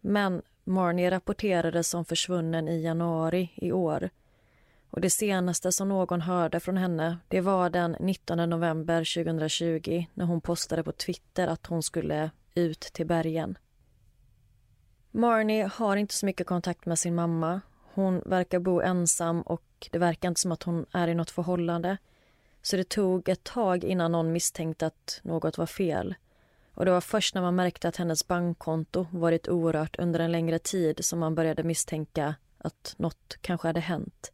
[0.00, 4.10] Men Marnie rapporterades som försvunnen i januari i år
[4.90, 10.24] och det senaste som någon hörde från henne det var den 19 november 2020 när
[10.24, 13.58] hon postade på Twitter att hon skulle ut till bergen.
[15.10, 17.60] Marnie har inte så mycket kontakt med sin mamma.
[17.98, 21.96] Hon verkar bo ensam och det verkar inte som att hon är i något förhållande.
[22.62, 26.14] Så det tog ett tag innan någon misstänkte att något var fel.
[26.74, 30.58] Och det var först när man märkte att hennes bankkonto varit orört under en längre
[30.58, 34.32] tid som man började misstänka att något kanske hade hänt.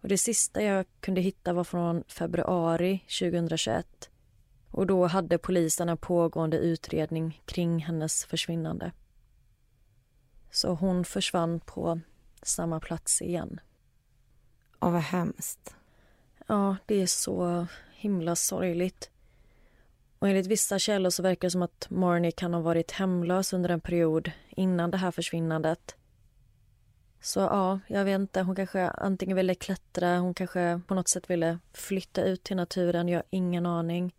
[0.00, 4.10] Och det sista jag kunde hitta var från februari 2021.
[4.70, 8.92] Och då hade polisen en pågående utredning kring hennes försvinnande.
[10.50, 12.00] Så hon försvann på
[12.44, 13.60] samma plats igen.
[14.78, 15.74] Och vad hemskt.
[16.46, 19.10] Ja, det är så himla sorgligt.
[20.18, 23.70] Och enligt vissa källor så verkar det som att Marnie kan ha varit hemlös under
[23.70, 25.96] en period innan det här försvinnandet.
[27.20, 28.42] Så ja, jag vet inte.
[28.42, 33.08] Hon kanske antingen ville klättra, hon kanske på något sätt ville flytta ut till naturen.
[33.08, 34.14] Jag har ingen aning.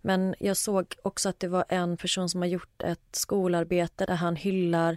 [0.00, 4.14] Men jag såg också att det var en person som har gjort ett skolarbete där
[4.14, 4.96] han hyllar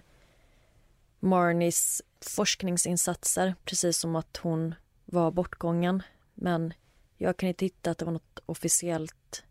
[1.24, 6.02] Marnies forskningsinsatser precis som att hon var bortgången.
[6.34, 6.74] Men
[7.16, 9.44] jag kan inte hitta att det var något officiellt,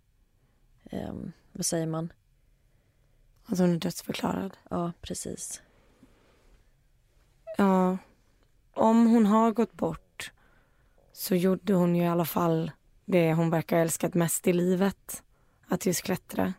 [0.84, 1.13] eh,
[1.51, 2.13] vad säger man?
[3.45, 4.57] Att hon är dödsförklarad?
[4.69, 5.61] Ja, precis.
[7.57, 7.97] Ja,
[8.74, 10.32] om hon har gått bort
[11.11, 12.71] så gjorde hon ju i alla fall
[13.05, 15.24] det hon verkar ha älskat mest i livet.
[15.67, 16.53] Att just klättra.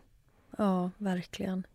[0.58, 1.66] Ja, verkligen.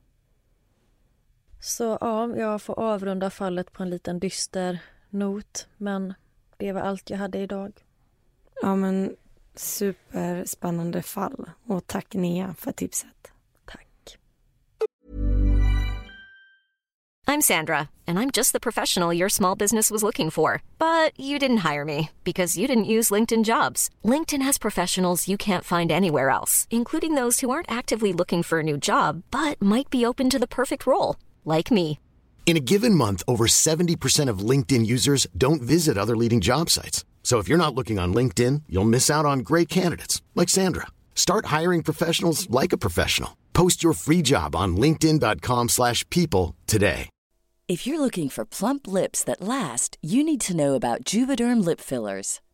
[1.60, 4.80] Så ja, jag får avrunda fallet på en liten dyster
[5.10, 5.68] not.
[5.78, 6.14] Men
[6.58, 7.86] det var allt jag hade idag.
[8.62, 9.16] Ja, men
[9.56, 11.50] superspännande fall.
[11.68, 13.32] Och tack Nia för tipset.
[13.66, 14.18] Tack.
[17.28, 20.64] I'm Sandra, and I'm just the professional your small business was looking for.
[20.80, 23.90] But you didn't hire me because you didn't use LinkedIn jobs.
[24.04, 28.60] LinkedIn has professionals you can't find anywhere else, including those who aren't actively looking for
[28.60, 32.00] a new job but might be open to the perfect role, like me.
[32.48, 37.06] In a given month, over 70% of LinkedIn users don't visit other leading job sites.
[37.22, 40.88] So if you're not looking on LinkedIn, you'll miss out on great candidates like Sandra.
[41.14, 43.38] Start hiring professionals like a professional.
[43.54, 47.10] Post your free job on linkedin.com/people today.
[47.68, 51.80] If you're looking for plump lips that last, you need to know about Juvederm lip
[51.80, 52.42] fillers.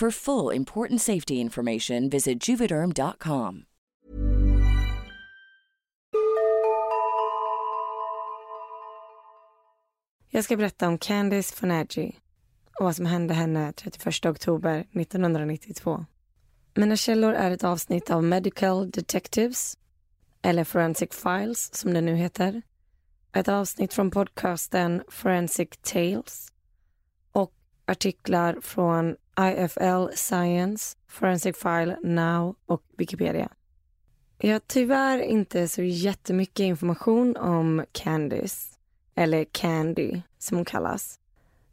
[0.00, 3.64] For full important safety information, visit juvederm.com.
[10.30, 12.12] Jag ska berätta om Candice Fonagy
[12.78, 16.06] och vad som hände henne 31 oktober 1992.
[16.74, 19.78] Mina källor är ett avsnitt av Medical Detectives,
[20.42, 22.62] eller Forensic Files som det nu heter.
[23.32, 26.52] Ett avsnitt från podcasten Forensic Tales
[27.32, 27.52] och
[27.86, 33.48] artiklar från IFL Science, Forensic File Now och Wikipedia.
[34.38, 38.78] Jag har tyvärr inte så jättemycket information om Candice,
[39.14, 41.20] eller Candy som hon kallas.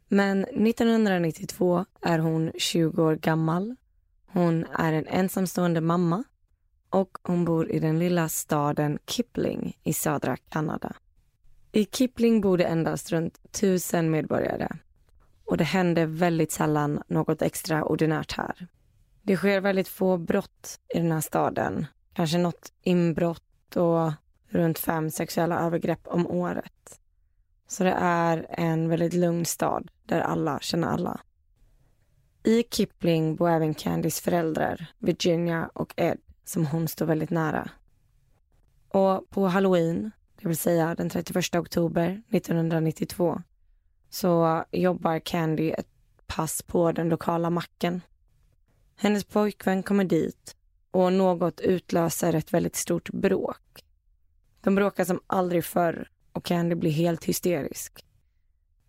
[0.08, 3.76] Men 1992 är hon 20 år gammal.
[4.26, 6.24] Hon är en ensamstående mamma
[6.90, 10.92] och hon bor i den lilla staden Kipling i södra Kanada.
[11.72, 14.68] I Kipling bor det endast runt tusen medborgare
[15.46, 18.66] och det händer väldigt sällan något extraordinärt här.
[19.22, 21.86] Det sker väldigt få brott i den här staden.
[22.12, 24.12] Kanske något inbrott och
[24.48, 27.00] runt fem sexuella övergrepp om året.
[27.68, 31.20] Så det är en väldigt lugn stad där alla känner alla.
[32.44, 37.70] I Kipling bor även Candys föräldrar, Virginia och Ed, som hon står väldigt nära.
[38.88, 43.42] Och på halloween, det vill säga den 31 oktober 1992,
[44.16, 45.88] så jobbar Candy ett
[46.26, 48.00] pass på den lokala macken.
[48.96, 50.56] Hennes pojkvän kommer dit
[50.90, 53.84] och något utlöser ett väldigt stort bråk.
[54.60, 58.04] De bråkar som aldrig förr och Candy blir helt hysterisk.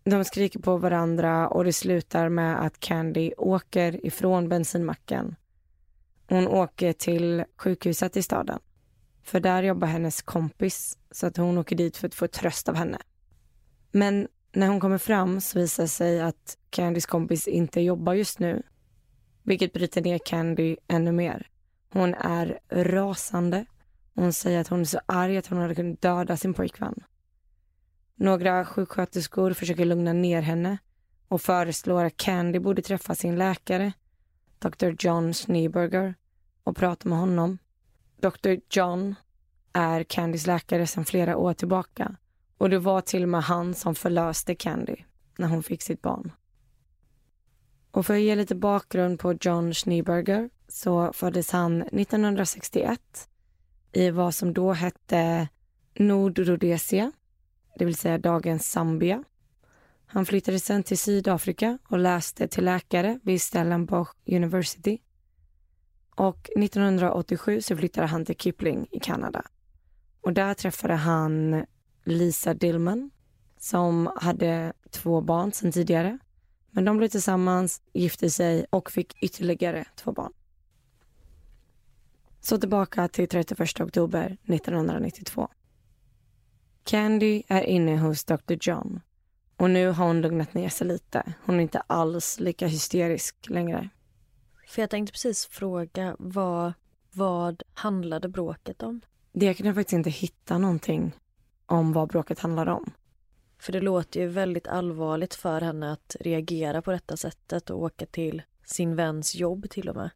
[0.03, 5.35] De skriker på varandra och det slutar med att Candy åker ifrån bensinmacken.
[6.29, 8.59] Hon åker till sjukhuset i staden.
[9.23, 12.75] För där jobbar hennes kompis så att hon åker dit för att få tröst av
[12.75, 12.97] henne.
[13.91, 18.39] Men när hon kommer fram så visar det sig att Candys kompis inte jobbar just
[18.39, 18.63] nu.
[19.43, 21.47] Vilket bryter ner Candy ännu mer.
[21.93, 23.65] Hon är rasande.
[24.13, 27.03] Hon säger att hon är så arg att hon hade kunnat döda sin pojkvän.
[28.15, 30.77] Några sjuksköterskor försöker lugna ner henne
[31.27, 33.91] och föreslår att Candy borde träffa sin läkare
[34.59, 34.95] Dr.
[34.99, 36.15] John Schneeberger
[36.63, 37.57] och prata med honom.
[38.21, 38.55] Dr.
[38.69, 39.15] John
[39.73, 42.15] är Candys läkare sedan flera år tillbaka
[42.57, 44.95] och det var till och med han som förlöste Candy
[45.37, 46.31] när hon fick sitt barn.
[47.91, 53.29] Och för att ge lite bakgrund på John Schneeberger så föddes han 1961
[53.91, 55.47] i vad som då hette
[55.95, 57.11] Nordrhodesia,
[57.75, 59.23] det vill säga dagens Zambia.
[60.05, 64.99] Han flyttade sen till Sydafrika och läste till läkare vid Stellenbosch University.
[66.15, 69.43] Och 1987 så flyttade han till Kipling i Kanada.
[70.21, 71.65] Och där träffade han
[72.07, 73.11] Lisa Dillman
[73.59, 76.17] som hade två barn sedan tidigare.
[76.71, 80.33] Men de blev tillsammans, gifte sig och fick ytterligare två barn.
[82.41, 85.47] Så tillbaka till 31 oktober 1992.
[86.83, 89.01] Candy är inne hos Dr John
[89.57, 91.33] och nu har hon lugnat ner sig lite.
[91.45, 93.89] Hon är inte alls lika hysterisk längre.
[94.67, 96.73] För jag tänkte precis fråga vad,
[97.11, 99.01] vad handlade bråket om?
[99.31, 101.13] Det kunde jag faktiskt inte hitta någonting
[101.67, 102.91] om vad bråket handlade om.
[103.59, 108.05] För det låter ju väldigt allvarligt för henne att reagera på detta sättet och åka
[108.05, 110.09] till sin väns jobb till och med.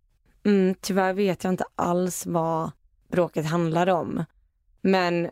[0.43, 2.71] Mm, tyvärr vet jag inte alls vad
[3.07, 4.25] bråket handlade om.
[4.81, 5.29] Men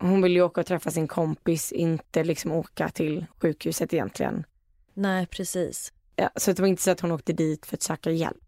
[0.00, 4.44] hon ville ju åka och träffa sin kompis, inte liksom åka till sjukhuset egentligen.
[4.94, 5.92] Nej, precis.
[6.16, 8.44] Ja, så det var inte så att hon åkte dit för att söka hjälp.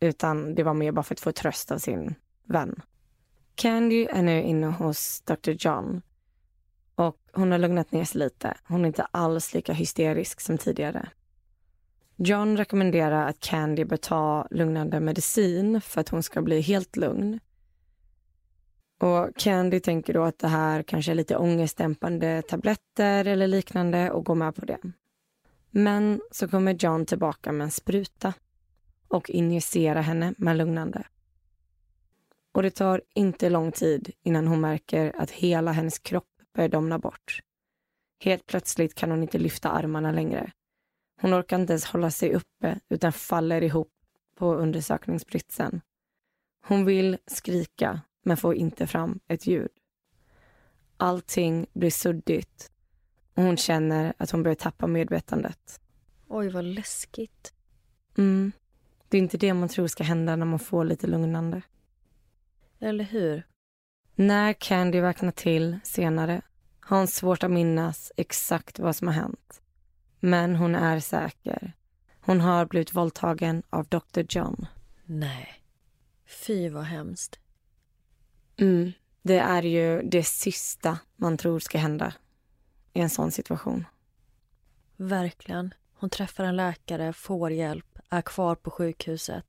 [0.00, 2.14] Utan det var mer bara för att få tröst av sin
[2.44, 2.82] vän.
[3.54, 6.02] Candy är nu inne hos Dr John.
[7.00, 8.54] Och hon har lugnat ner sig lite.
[8.64, 11.08] Hon är inte alls lika hysterisk som tidigare.
[12.16, 17.40] John rekommenderar att Candy bör ta lugnande medicin för att hon ska bli helt lugn.
[19.00, 24.24] Och Candy tänker då att det här kanske är lite ångestdämpande tabletter eller liknande och
[24.24, 24.78] går med på det.
[25.70, 28.34] Men så kommer John tillbaka med en spruta
[29.08, 31.06] och injicerar henne med lugnande.
[32.52, 36.98] Och det tar inte lång tid innan hon märker att hela hennes kropp börjar domna
[36.98, 37.40] bort.
[38.24, 40.52] Helt plötsligt kan hon inte lyfta armarna längre.
[41.20, 43.92] Hon orkar inte ens hålla sig uppe utan faller ihop
[44.36, 45.80] på undersökningsbritsen.
[46.66, 49.70] Hon vill skrika men får inte fram ett ljud.
[50.96, 52.72] Allting blir suddigt
[53.34, 55.80] och hon känner att hon börjar tappa medvetandet.
[56.28, 57.54] Oj, vad läskigt.
[58.18, 58.52] Mm.
[59.08, 61.62] Det är inte det man tror ska hända när man får lite lugnande.
[62.78, 63.46] Eller hur?
[64.20, 66.42] När Candy vaknar till senare
[66.80, 69.62] har hon svårt att minnas exakt vad som har hänt.
[70.20, 71.72] Men hon är säker.
[72.20, 74.66] Hon har blivit våldtagen av Dr John.
[75.04, 75.62] Nej.
[76.26, 77.38] Fy vad hemskt.
[78.56, 78.92] Mm.
[79.22, 82.14] Det är ju det sista man tror ska hända
[82.92, 83.86] i en sån situation.
[84.96, 85.74] Verkligen.
[85.94, 89.46] Hon träffar en läkare, får hjälp, är kvar på sjukhuset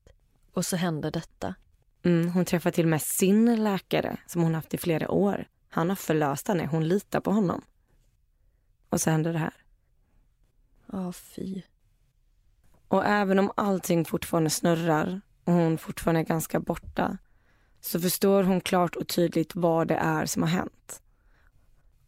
[0.53, 1.55] och så händer detta.
[2.03, 5.47] Mm, hon träffar till och med sin läkare som hon haft i flera år.
[5.69, 7.61] Han har förlöst henne, hon litar på honom.
[8.89, 9.53] Och så händer det här.
[10.91, 11.61] Ja, oh, fy.
[12.87, 17.17] Och även om allting fortfarande snurrar och hon fortfarande är ganska borta
[17.81, 21.01] så förstår hon klart och tydligt vad det är som har hänt.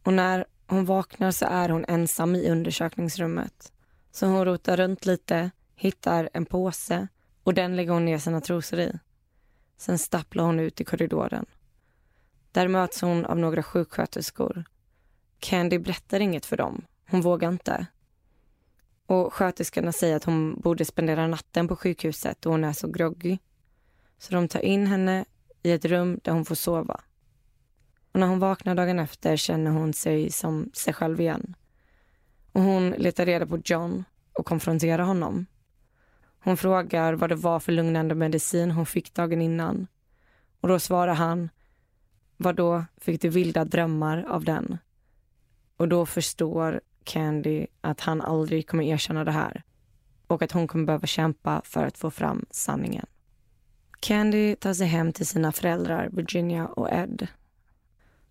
[0.02, 3.72] Och när hon vaknar så är hon ensam i undersökningsrummet.
[4.12, 7.08] Så hon rotar runt lite, hittar en påse
[7.42, 8.98] och den lägger hon ner sina trosor i.
[9.76, 11.46] Sen stapplar hon ut i korridoren.
[12.52, 14.64] Där möts hon av några sjuksköterskor.
[15.38, 16.84] Candy berättar inget för dem.
[17.10, 17.86] Hon vågar inte.
[19.06, 23.38] Och sköterskorna säger att hon borde spendera natten på sjukhuset och hon är så groggy.
[24.18, 25.24] Så de tar in henne
[25.62, 27.00] i ett rum där hon får sova.
[28.12, 31.54] Och när hon vaknar dagen efter känner hon sig som sig själv igen.
[32.52, 35.46] Och hon letar reda på John och konfronterar honom.
[36.44, 39.86] Hon frågar vad det var för lugnande medicin hon fick dagen innan.
[40.60, 41.50] Och då svarar han,
[42.36, 44.78] vad då fick du vilda drömmar av den?
[45.76, 49.62] Och då förstår Candy att han aldrig kommer erkänna det här
[50.26, 53.06] och att hon kommer behöva kämpa för att få fram sanningen.
[54.00, 57.26] Candy tar sig hem till sina föräldrar Virginia och Ed.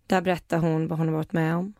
[0.06, 1.74] Där berättar hon vad hon har varit med om.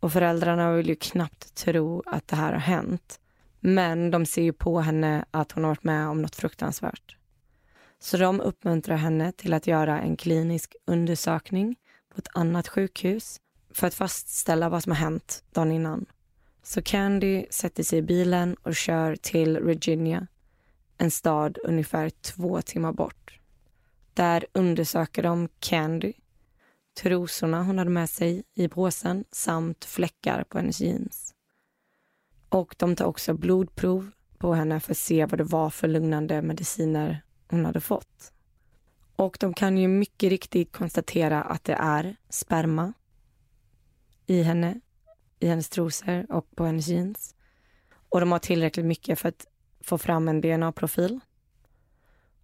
[0.00, 3.20] Och föräldrarna vill ju knappt tro att det här har hänt.
[3.66, 7.16] Men de ser ju på henne att hon har varit med om något fruktansvärt.
[7.98, 11.76] Så de uppmuntrar henne till att göra en klinisk undersökning
[12.14, 13.40] på ett annat sjukhus
[13.70, 16.06] för att fastställa vad som har hänt dagen innan.
[16.62, 20.26] Så Candy sätter sig i bilen och kör till Virginia,
[20.98, 23.40] en stad ungefär två timmar bort.
[24.14, 26.12] Där undersöker de Candy,
[27.02, 31.35] trosorna hon hade med sig i påsen samt fläckar på hennes jeans.
[32.48, 36.42] Och de tar också blodprov på henne för att se vad det var för lugnande
[36.42, 38.32] mediciner hon hade fått.
[39.16, 42.92] Och de kan ju mycket riktigt konstatera att det är sperma
[44.26, 44.80] i henne,
[45.38, 47.34] i hennes trosor och på hennes jeans.
[48.08, 49.46] Och de har tillräckligt mycket för att
[49.80, 51.20] få fram en DNA-profil.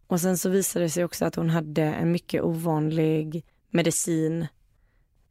[0.07, 4.47] Och sen så visade det sig också att hon hade en mycket ovanlig medicin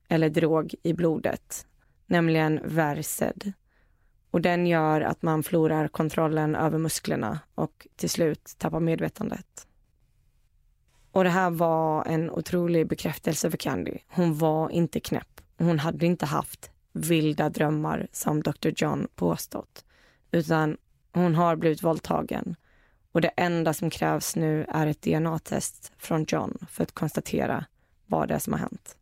[0.08, 1.68] eller drog i blodet,
[2.06, 3.54] nämligen Versed.
[4.32, 9.68] Och den gör att man förlorar kontrollen över musklerna och till slut tappar medvetandet.
[11.12, 13.98] Och det här var en otrolig bekräftelse för Candy.
[14.08, 15.42] Hon var inte knäpp.
[15.58, 19.86] Hon hade inte haft vilda drömmar som Dr John påstått.
[20.32, 20.78] Utan
[21.14, 22.56] hon har blivit våldtagen.
[23.12, 27.66] Och det enda som krävs nu är ett DNA-test från John för att konstatera
[28.06, 28.98] vad det är som har hänt.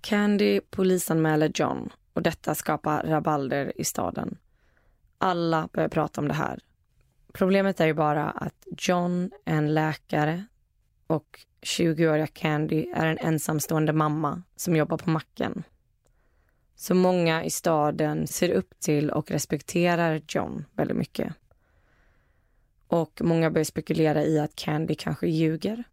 [0.00, 4.38] Candy polisanmäler John och detta skapar rabalder i staden.
[5.18, 6.60] Alla börjar prata om det här.
[7.32, 10.44] Problemet är ju bara att John är en läkare
[11.06, 15.62] och 20-åriga Candy är en ensamstående mamma som jobbar på macken.
[16.76, 21.34] Så många i staden ser upp till och respekterar John väldigt mycket.
[22.86, 25.84] Och många börjar spekulera i att Candy kanske ljuger.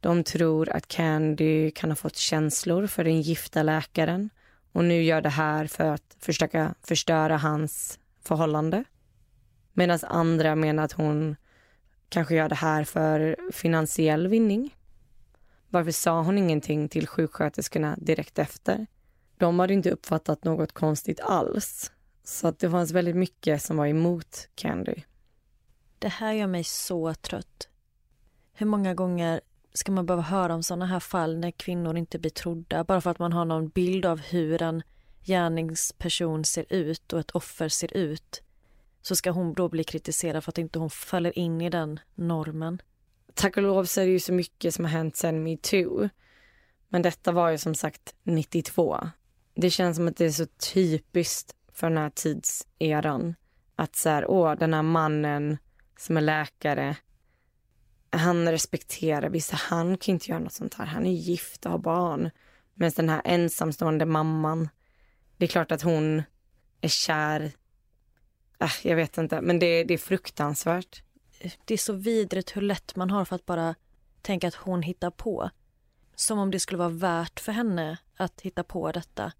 [0.00, 4.30] De tror att Candy kan ha fått känslor för den gifta läkaren
[4.74, 8.84] och nu gör det här för att försöka förstöra hans förhållande.
[9.72, 11.36] Medan andra menar att hon
[12.08, 14.76] kanske gör det här för finansiell vinning.
[15.68, 18.86] Varför sa hon ingenting till sjuksköterskorna direkt efter?
[19.36, 21.92] De hade inte uppfattat något konstigt alls.
[22.24, 24.94] Så att det fanns väldigt mycket som var emot Candy.
[25.98, 27.68] Det här gör mig så trött.
[28.52, 29.40] Hur många gånger
[29.74, 33.10] ska man behöva höra om såna här fall när kvinnor inte blir trodda bara för
[33.10, 34.82] att man har någon bild av hur en
[35.24, 38.42] gärningsperson ser ut och ett offer ser ut
[39.02, 42.82] så ska hon då bli kritiserad för att inte hon faller in i den normen.
[43.34, 46.08] Tack och lov så är det ju så mycket som har hänt sen metoo.
[46.88, 49.08] Men detta var ju som sagt 92.
[49.54, 53.34] Det känns som att det är så typiskt för den här tidseran.
[53.76, 55.58] Att så här, åh, den här mannen
[55.98, 56.96] som är läkare,
[58.16, 60.86] han respekterar vissa, han kan inte göra något sånt här.
[60.86, 62.30] Han är gift och har barn.
[62.74, 64.68] Medan den här ensamstående mamman,
[65.36, 66.22] det är klart att hon
[66.80, 67.52] är kär.
[68.60, 71.02] Äh, jag vet inte, men det, det är fruktansvärt.
[71.64, 73.74] Det är så vidrigt hur lätt man har för att bara
[74.22, 75.50] tänka att hon hittar på.
[76.14, 79.32] Som om det skulle vara värt för henne att hitta på detta.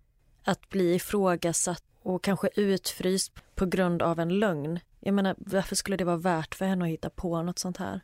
[0.45, 4.81] Att bli ifrågasatt och kanske utfryst på grund av en lögn.
[5.01, 8.01] Jag menar, varför skulle det vara värt för henne att hitta på något sånt här?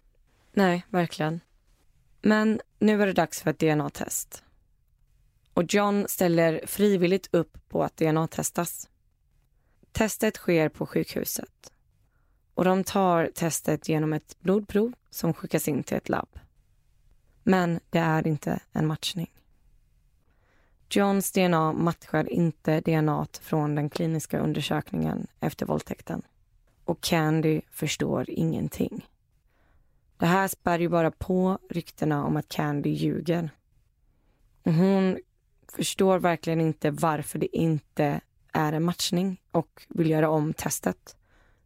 [0.53, 1.41] Nej, verkligen.
[2.23, 4.45] Men nu är det dags för ett DNA-test.
[5.55, 8.89] Och John ställer frivilligt upp på att DNA-testas.
[9.93, 11.73] Testet sker på sjukhuset.
[12.55, 16.39] Och de tar testet genom ett blodprov som skickas in till ett labb.
[17.43, 19.31] Men det är inte en matchning.
[20.91, 26.23] Johns DNA matchar inte DNA från den kliniska undersökningen efter våldtäkten.
[26.85, 29.07] Och Candy förstår ingenting.
[30.21, 33.51] Det här spär ju bara på ryktena om att Candy ljuger.
[34.65, 35.19] Hon
[35.69, 38.21] förstår verkligen inte varför det inte
[38.53, 41.17] är en matchning och vill göra om testet.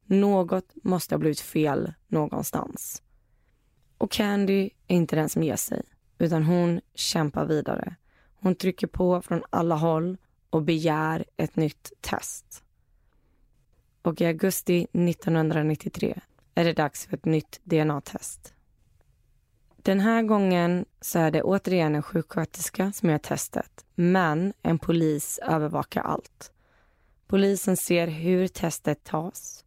[0.04, 3.02] Något måste ha blivit fel någonstans.
[3.98, 5.82] Och Candy är inte den som ger sig,
[6.18, 7.94] utan hon kämpar vidare.
[8.34, 10.16] Hon trycker på från alla håll
[10.50, 12.64] och begär ett nytt test.
[14.02, 16.20] Och i augusti 1993
[16.54, 18.54] är det dags för ett nytt DNA-test.
[19.76, 25.40] Den här gången så är det återigen en sjuksköterska som gör testet, men en polis
[25.42, 26.52] övervakar allt.
[27.26, 29.64] Polisen ser hur testet tas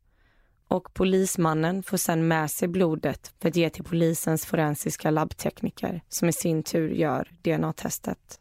[0.68, 6.30] och polismannen får sedan med sig blodet för att ge till polisens forensiska labbtekniker som
[6.30, 8.40] i sin tur gör DNA-testet.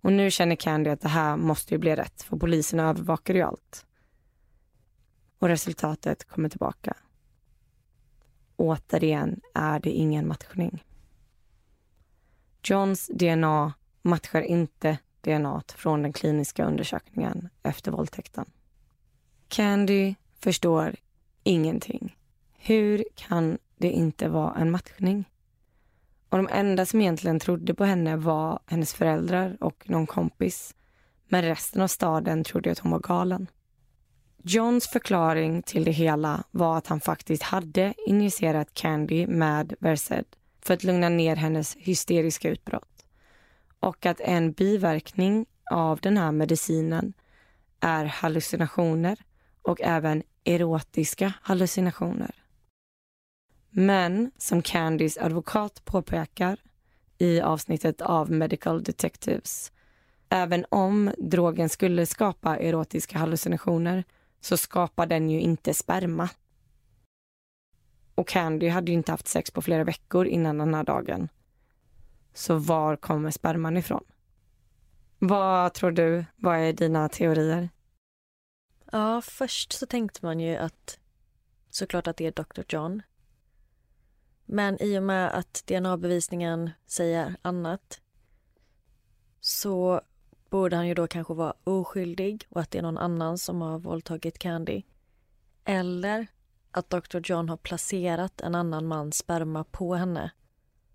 [0.00, 3.42] Och nu känner Candy att det här måste ju bli rätt för polisen övervakar ju
[3.42, 3.86] allt.
[5.38, 6.96] Och resultatet kommer tillbaka.
[8.56, 10.84] Återigen är det ingen matchning.
[12.62, 18.50] Johns DNA matchar inte DNA från den kliniska undersökningen efter våldtäkten.
[19.48, 20.96] Candy förstår
[21.42, 22.16] ingenting.
[22.52, 25.24] Hur kan det inte vara en matchning?
[26.28, 30.74] Och de enda som egentligen trodde på henne var hennes föräldrar och någon kompis.
[31.28, 33.46] Men resten av staden trodde att hon var galen.
[34.48, 40.24] Johns förklaring till det hela var att han faktiskt hade injicerat Candy med Versed
[40.62, 43.06] för att lugna ner hennes hysteriska utbrott.
[43.80, 47.12] Och att en biverkning av den här medicinen
[47.80, 49.18] är hallucinationer
[49.62, 52.34] och även erotiska hallucinationer.
[53.70, 56.58] Men som Candys advokat påpekar
[57.18, 59.72] i avsnittet av Medical Detectives,
[60.28, 64.04] även om drogen skulle skapa erotiska hallucinationer
[64.46, 66.28] så skapar den ju inte sperma.
[68.14, 71.28] Och Candy hade ju inte haft sex på flera veckor innan den här dagen.
[72.34, 74.04] Så var kommer sperman ifrån?
[75.18, 76.24] Vad tror du?
[76.36, 77.68] Vad är dina teorier?
[78.92, 80.98] Ja, först så tänkte man ju att
[81.70, 82.62] såklart att det är Dr.
[82.68, 83.02] John.
[84.44, 88.00] Men i och med att DNA-bevisningen säger annat
[89.40, 90.00] så
[90.50, 93.78] borde han ju då kanske vara oskyldig och att det är någon annan som har
[93.78, 94.82] våldtagit Candy.
[95.64, 96.26] Eller
[96.70, 97.20] att Dr.
[97.24, 100.30] John har placerat en annan mans sperma på henne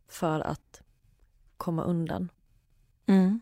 [0.08, 0.82] för att
[1.58, 2.30] komma undan.
[3.06, 3.42] Mm.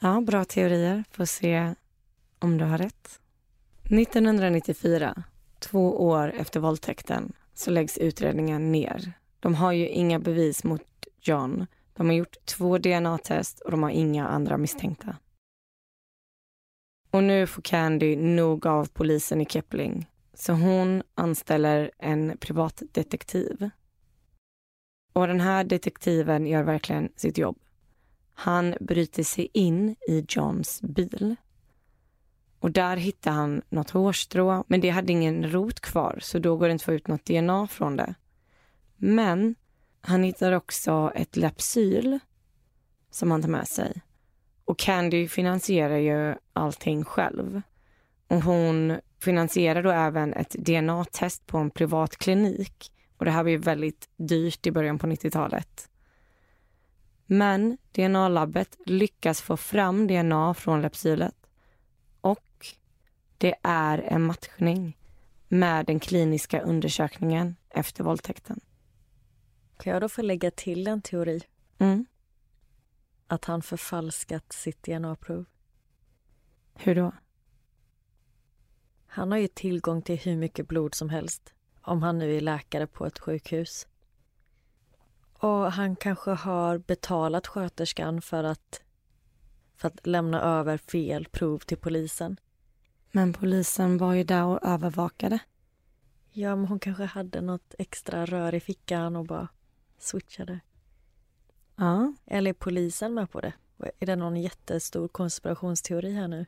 [0.00, 1.04] Ja, bra teorier.
[1.10, 1.74] Får se
[2.38, 3.20] om du har rätt.
[3.84, 5.22] 1994,
[5.58, 9.12] två år efter våldtäkten, så läggs utredningen ner.
[9.40, 10.82] De har ju inga bevis mot
[11.20, 11.66] John.
[12.00, 15.16] De har gjort två DNA-test och de har inga andra misstänkta.
[17.10, 23.70] Och nu får Candy nog av polisen i Kepling så hon anställer en privatdetektiv.
[25.12, 27.58] Och den här detektiven gör verkligen sitt jobb.
[28.34, 31.36] Han bryter sig in i Johns bil.
[32.58, 36.66] Och där hittar han något hårstrå, men det hade ingen rot kvar så då går
[36.66, 38.14] det inte att få ut något DNA från det.
[38.96, 39.54] Men
[40.00, 42.18] han hittar också ett lypsyl
[43.10, 44.00] som han tar med sig.
[44.64, 47.62] Och Candy finansierar ju allting själv.
[48.28, 52.92] Och hon finansierar då även ett DNA-test på en privat klinik.
[53.16, 55.88] Och det här var ju väldigt dyrt i början på 90-talet.
[57.26, 61.34] Men DNA-labbet lyckas få fram DNA från lepsylet
[62.20, 62.66] och
[63.38, 64.96] det är en matchning
[65.48, 68.60] med den kliniska undersökningen efter våldtäkten.
[69.80, 71.40] Kan jag då få lägga till en teori?
[71.78, 72.06] Mm.
[73.26, 75.44] Att han förfalskat sitt DNA-prov.
[76.74, 77.12] Hur då?
[79.06, 82.86] Han har ju tillgång till hur mycket blod som helst om han nu är läkare
[82.86, 83.86] på ett sjukhus.
[85.32, 88.82] Och han kanske har betalat sköterskan för att,
[89.76, 92.36] för att lämna över fel prov till polisen.
[93.12, 95.38] Men polisen var ju där och övervakade.
[96.30, 99.48] Ja, men hon kanske hade något extra rör i fickan och bara
[100.02, 100.60] switchade.
[101.76, 102.14] Ja.
[102.26, 103.52] Eller är polisen med på det?
[103.98, 106.46] Är det någon jättestor konspirationsteori här nu?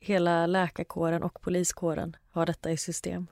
[0.00, 3.26] Hela läkarkåren och poliskåren har detta i system.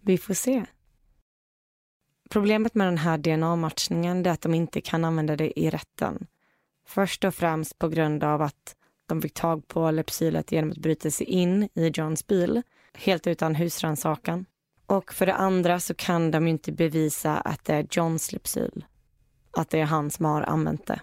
[0.00, 0.66] Vi får se.
[2.30, 6.26] Problemet med den här DNA-matchningen är att de inte kan använda det i rätten.
[6.86, 8.76] Först och främst på grund av att
[9.06, 12.62] de fick tag på lepsylet genom att bryta sig in i Johns bil,
[12.94, 14.46] helt utan husrannsakan.
[14.86, 18.84] Och för det andra så kan de inte bevisa att det är Johns lypsyl.
[19.50, 21.00] att det är han som har använt det.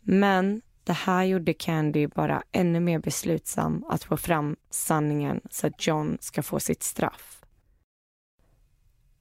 [0.00, 5.86] Men det här gjorde Candy bara ännu mer beslutsam att få fram sanningen så att
[5.86, 7.44] John ska få sitt straff.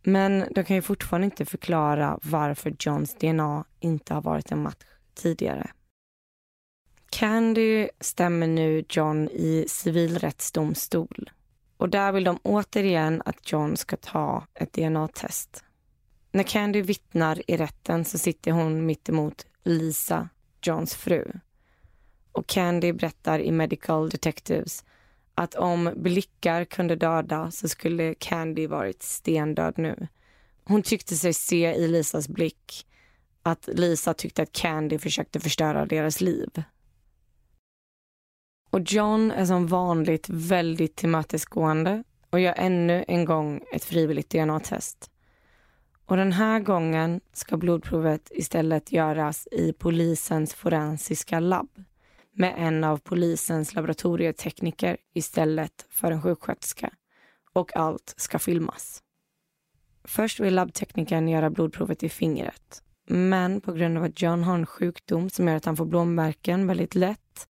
[0.03, 4.83] Men de kan ju fortfarande inte förklara varför Johns DNA inte har varit en match
[5.13, 5.71] tidigare.
[7.09, 11.29] Candy stämmer nu John i civilrättsdomstol
[11.77, 15.63] och där vill de återigen att John ska ta ett DNA-test.
[16.31, 20.29] När Candy vittnar i rätten så sitter hon mittemot Lisa,
[20.61, 21.31] Johns fru.
[22.31, 24.85] Och Candy berättar i Medical Detectives
[25.35, 30.07] att om blickar kunde döda så skulle Candy varit stendöd nu.
[30.63, 32.87] Hon tyckte sig se i Lisas blick
[33.43, 36.63] att Lisa tyckte att Candy försökte förstöra deras liv.
[38.75, 45.11] Och John är som vanligt väldigt tillmötesgående och gör ännu en gång ett frivilligt DNA-test.
[46.05, 51.83] Och den här gången ska blodprovet istället göras i polisens forensiska labb
[52.31, 56.89] med en av polisens laboratorietekniker istället för en sjuksköterska.
[57.53, 59.03] Och allt ska filmas.
[60.03, 62.83] Först vill labbteknikern göra blodprovet i fingret.
[63.07, 66.67] Men på grund av att John har en sjukdom som gör att han får blåmärken
[66.67, 67.47] väldigt lätt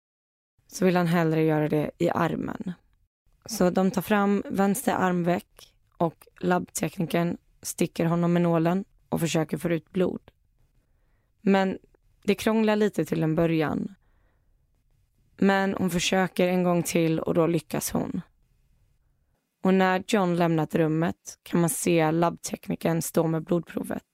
[0.72, 2.72] så vill han hellre göra det i armen.
[3.46, 9.68] Så de tar fram vänster armveck och labbteknikern sticker honom med nålen och försöker få
[9.68, 10.30] ut blod.
[11.40, 11.78] Men
[12.22, 13.94] det krånglar lite till en början
[15.40, 18.20] men hon försöker en gång till och då lyckas hon.
[19.62, 24.04] Och när John lämnat rummet kan man se labbteknikern stå med blodprovet.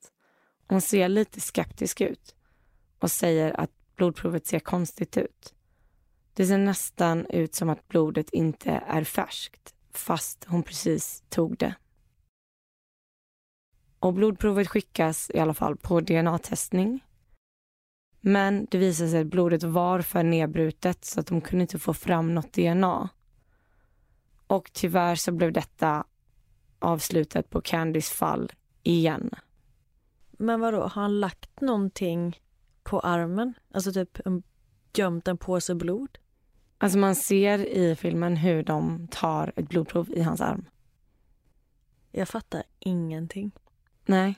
[0.69, 2.35] Hon ser lite skeptisk ut
[2.99, 5.55] och säger att blodprovet ser konstigt ut.
[6.37, 11.75] Det ser nästan ut som att blodet inte är färskt fast hon precis tog det.
[13.99, 17.05] Och blodprovet skickas i alla fall på DNA-testning.
[18.21, 21.95] Men det visade sig att blodet var för nedbrutet så att de kunde inte få
[21.95, 23.09] fram något DNA.
[24.47, 26.05] Och tyvärr så blev detta
[26.79, 29.31] avslutet på Candys fall igen.
[30.31, 32.41] Men vadå, har han lagt någonting
[32.83, 33.55] på armen?
[33.71, 34.19] Alltså typ
[34.95, 36.19] gömt en påse blod?
[36.79, 40.69] Alltså man ser i filmen hur de tar ett blodprov i hans arm.
[42.13, 43.53] Jag fattar ingenting.
[44.07, 44.35] Nej.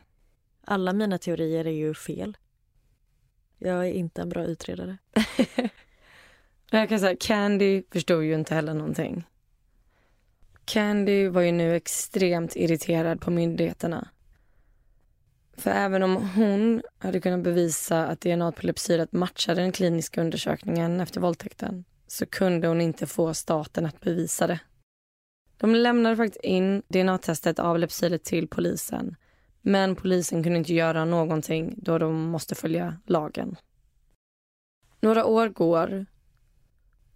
[0.64, 2.36] Alla mina teorier är ju fel.
[3.58, 4.98] Jag är inte en bra utredare.
[6.70, 9.26] jag kan säga, Candy förstod ju inte heller någonting.
[10.64, 14.08] Candy var ju nu extremt irriterad på myndigheterna.
[15.56, 21.00] För även om hon hade kunnat bevisa att DNA på Lepsyret matchade den kliniska undersökningen
[21.00, 24.60] efter våldtäkten så kunde hon inte få staten att bevisa det.
[25.56, 29.16] De lämnade faktiskt in DNA-testet av Lepsyret till polisen
[29.68, 33.56] men polisen kunde inte göra någonting då de måste följa lagen.
[35.00, 36.06] Några år går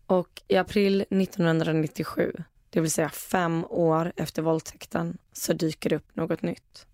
[0.07, 2.33] och i april 1997,
[2.71, 6.87] det vill säga fem år efter våldtäkten, så dyker det upp något nytt.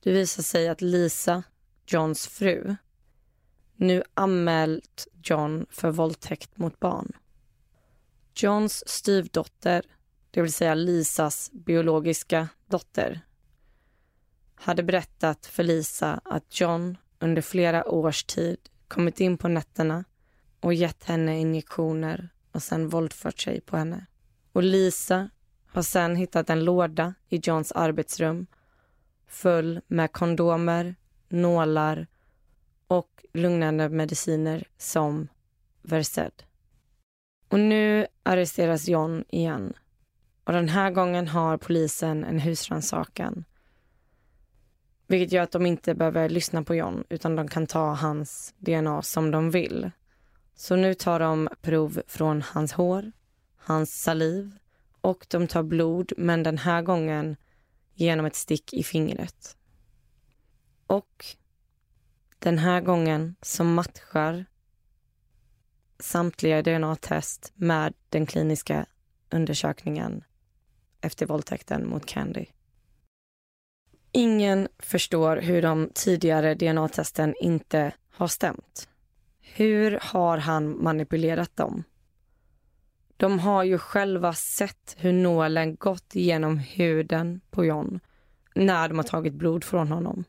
[0.00, 1.42] Det visar sig att Lisa,
[1.86, 2.76] Johns fru,
[3.76, 7.12] nu anmält John för våldtäkt mot barn.
[8.36, 9.82] Johns styvdotter,
[10.30, 13.20] det vill säga Lisas biologiska dotter,
[14.54, 18.58] hade berättat för Lisa att John under flera års tid
[18.88, 20.04] kommit in på nätterna
[20.60, 24.06] och gett henne injektioner och sen våldfört sig på henne.
[24.52, 25.30] Och Lisa
[25.66, 28.46] har sen hittat en låda i Johns arbetsrum
[29.26, 30.94] full med kondomer,
[31.28, 32.06] nålar
[32.98, 35.28] och lugnande mediciner som
[35.82, 36.32] Versed.
[37.48, 39.72] Och nu arresteras John igen.
[40.44, 43.44] Och den här gången har polisen en husrannsakan
[45.06, 49.02] vilket gör att de inte behöver lyssna på John utan de kan ta hans DNA
[49.02, 49.90] som de vill.
[50.54, 53.12] Så nu tar de prov från hans hår,
[53.56, 54.58] hans saliv
[55.00, 57.36] och de tar blod men den här gången
[57.94, 59.56] genom ett stick i fingret.
[60.86, 61.26] Och
[62.44, 64.44] den här gången så matchar
[65.98, 68.86] samtliga DNA-test med den kliniska
[69.30, 70.24] undersökningen
[71.00, 72.46] efter våldtäkten mot Candy.
[74.12, 78.88] Ingen förstår hur de tidigare DNA-testen inte har stämt.
[79.40, 81.84] Hur har han manipulerat dem?
[83.16, 88.00] De har ju själva sett hur nålen gått genom huden på John
[88.54, 90.24] när de har tagit blod från honom.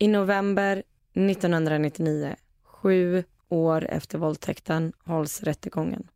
[0.00, 0.82] I november
[1.12, 6.08] 1999, sju år efter våldtäkten, hålls rättegången.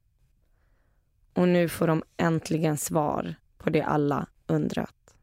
[1.33, 5.15] Och nu får de äntligen svar på det alla undrat.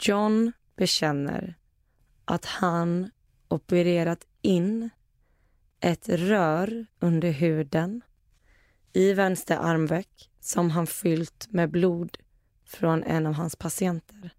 [0.00, 1.54] John bekänner
[2.24, 3.10] att han
[3.48, 4.90] opererat in
[5.80, 8.02] ett rör under huden
[8.92, 12.16] i vänster armveck som han fyllt med blod
[12.64, 14.34] från en av hans patienter.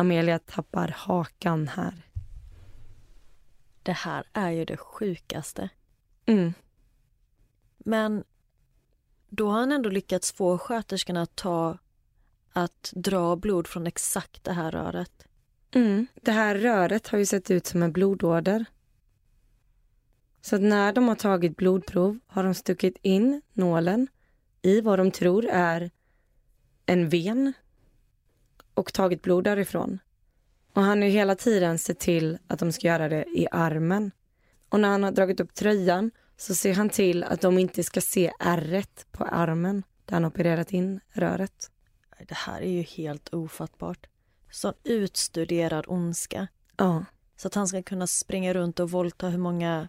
[0.00, 1.94] Amelia tappar hakan här.
[3.82, 5.68] Det här är ju det sjukaste.
[6.26, 6.52] Mm.
[7.78, 8.24] Men
[9.28, 11.78] då har han ändå lyckats få sköterskorna att ta
[12.52, 15.26] att dra blod från exakt det här röret.
[15.70, 16.06] Mm.
[16.14, 18.64] Det här röret har ju sett ut som en blodåder.
[20.40, 24.08] Så när de har tagit blodprov har de stuckit in nålen
[24.62, 25.90] i vad de tror är
[26.86, 27.52] en ven
[28.74, 29.98] och tagit blod därifrån.
[30.72, 34.10] Och han har ju hela tiden sett till att de ska göra det i armen.
[34.68, 38.00] Och när han har dragit upp tröjan så ser han till att de inte ska
[38.00, 41.70] se ärret på armen där han opererat in röret
[42.28, 44.06] det här är ju helt ofattbart.
[44.50, 46.48] Sån utstuderad ondska.
[46.76, 47.04] Ja.
[47.36, 49.88] Så att han ska kunna springa runt och våldta hur många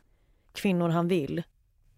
[0.53, 1.43] kvinnor han vill.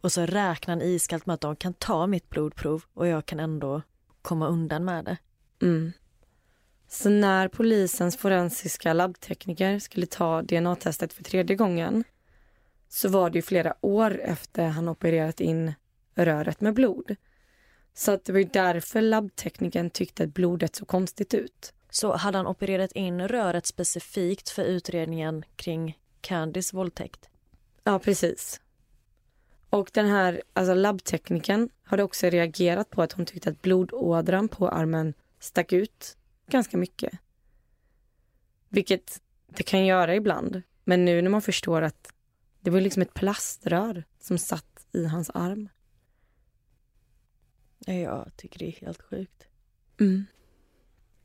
[0.01, 3.39] Och så räknar han iskallt med att de kan ta mitt blodprov och jag kan
[3.39, 3.81] ändå
[4.21, 5.17] komma undan med det.
[5.61, 5.91] Mm.
[6.93, 12.03] Så när polisens forensiska labbtekniker skulle ta DNA-testet för tredje gången
[12.89, 15.73] så var det ju flera år efter han opererat in
[16.15, 17.15] röret med blod.
[17.93, 21.73] Så att det var därför labbteknikern tyckte att blodet såg konstigt ut.
[21.89, 27.29] Så hade han opererat in röret specifikt för utredningen kring Candys våldtäkt?
[27.83, 28.61] Ja, precis.
[29.69, 34.69] Och den här alltså labbteknikern hade också reagerat på att hon tyckte att blodådran på
[34.69, 36.17] armen stack ut
[36.47, 37.19] ganska mycket.
[38.69, 40.61] Vilket det kan göra ibland.
[40.83, 42.13] Men nu när man förstår att
[42.59, 45.69] Det var liksom ett plaströr som satt i hans arm.
[47.85, 49.47] Jag tycker det är helt sjukt.
[49.99, 50.25] Mm.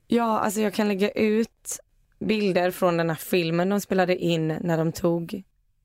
[0.07, 1.81] Ja, alltså jag kan lägga ut
[2.19, 5.43] bilder från den här filmen de spelade in när de tog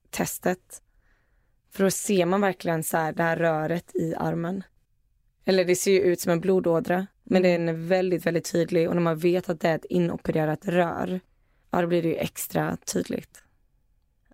[0.09, 0.81] testet.
[1.69, 4.63] För då ser man verkligen så här, det här röret i armen.
[5.45, 8.95] Eller det ser ju ut som en blodådra, men den är väldigt, väldigt tydlig och
[8.95, 11.19] när man vet att det är ett inopererat rör,
[11.71, 13.43] ja då blir det ju extra tydligt.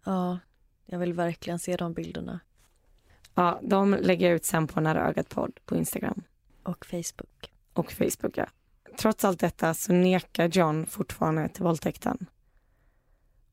[0.06, 0.40] Ja,
[0.86, 2.40] jag vill verkligen se de bilderna.
[3.36, 6.24] Ja, de lägger jag ut sen på Nära ögat podd på Instagram.
[6.64, 7.52] Och Facebook.
[7.74, 8.48] Och Facebook, ja.
[8.98, 12.26] Trots allt detta så nekar John fortfarande till våldtäkten.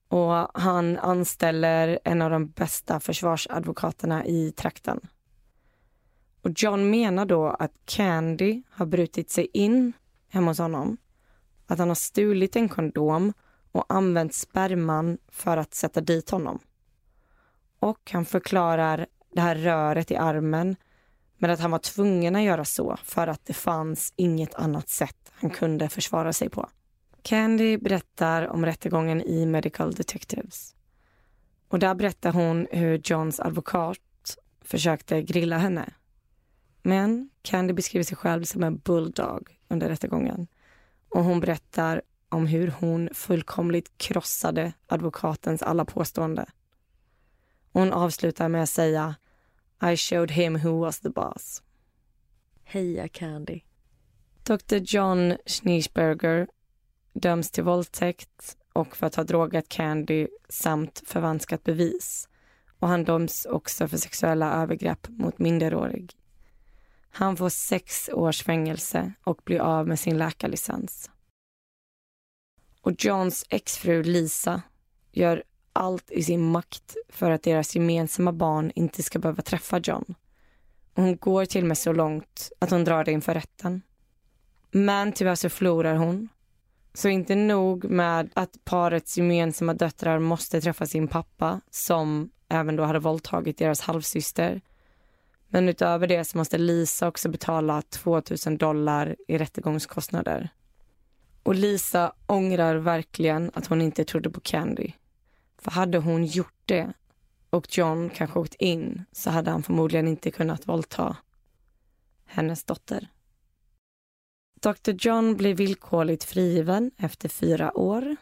[0.09, 5.01] Och han anställer en av de bästa försvarsadvokaterna i trakten.
[6.47, 9.93] Och John menar då att Candy har brutit sig in
[10.29, 10.97] hemma hos honom.
[11.67, 13.33] Att han har stulit en kondom
[13.73, 16.59] och använt sperman för att sätta dit honom.
[17.79, 20.77] Och han förklarar det här röret i armen
[21.39, 25.33] med att han var tvungen att göra så för att det fanns inget annat sätt
[25.33, 26.69] han kunde försvara sig på.
[27.23, 30.75] Candy berättar om rättegången i Medical Detectives.
[31.69, 33.99] Och där berättar hon hur Johns advokat
[34.61, 35.93] försökte grilla henne.
[36.87, 40.47] Men Candy beskriver sig själv som en bulldog under rättegången.
[41.09, 46.47] Och hon berättar om hur hon fullkomligt krossade advokatens alla påståenden.
[47.73, 49.15] Hon avslutar med att säga
[49.93, 51.63] I showed him who was the boss.
[52.65, 53.61] Heja Candy.
[54.43, 56.49] Dr John Schneesberger
[57.13, 62.29] döms till våldtäkt och för att ha drogat Candy samt förvanskat bevis.
[62.79, 66.17] Och han döms också för sexuella övergrepp mot minderårig.
[67.19, 71.11] Han får sex års fängelse och blir av med sin läkarlicens.
[72.81, 74.63] Och Johns exfru Lisa
[75.13, 75.43] gör
[75.73, 80.15] allt i sin makt för att deras gemensamma barn inte ska behöva träffa John.
[80.95, 83.83] Och hon går till och med så långt att hon drar det inför rätten.
[84.71, 86.29] Men tyvärr så förlorar hon.
[86.95, 92.83] Så inte nog med att parets gemensamma döttrar måste träffa sin pappa som även då
[92.83, 94.61] hade våldtagit deras halvsyster.
[95.49, 100.49] Men utöver det så måste Lisa också betala 2000 dollar i rättegångskostnader.
[101.43, 104.93] Och Lisa ångrar verkligen att hon inte trodde på Candy.
[105.59, 106.93] För hade hon gjort det
[107.51, 111.17] och John kanske åkt in så hade han förmodligen inte kunnat våldta
[112.25, 113.09] hennes dotter.
[114.61, 118.17] Dr John blir villkorligt frigiven efter fyra år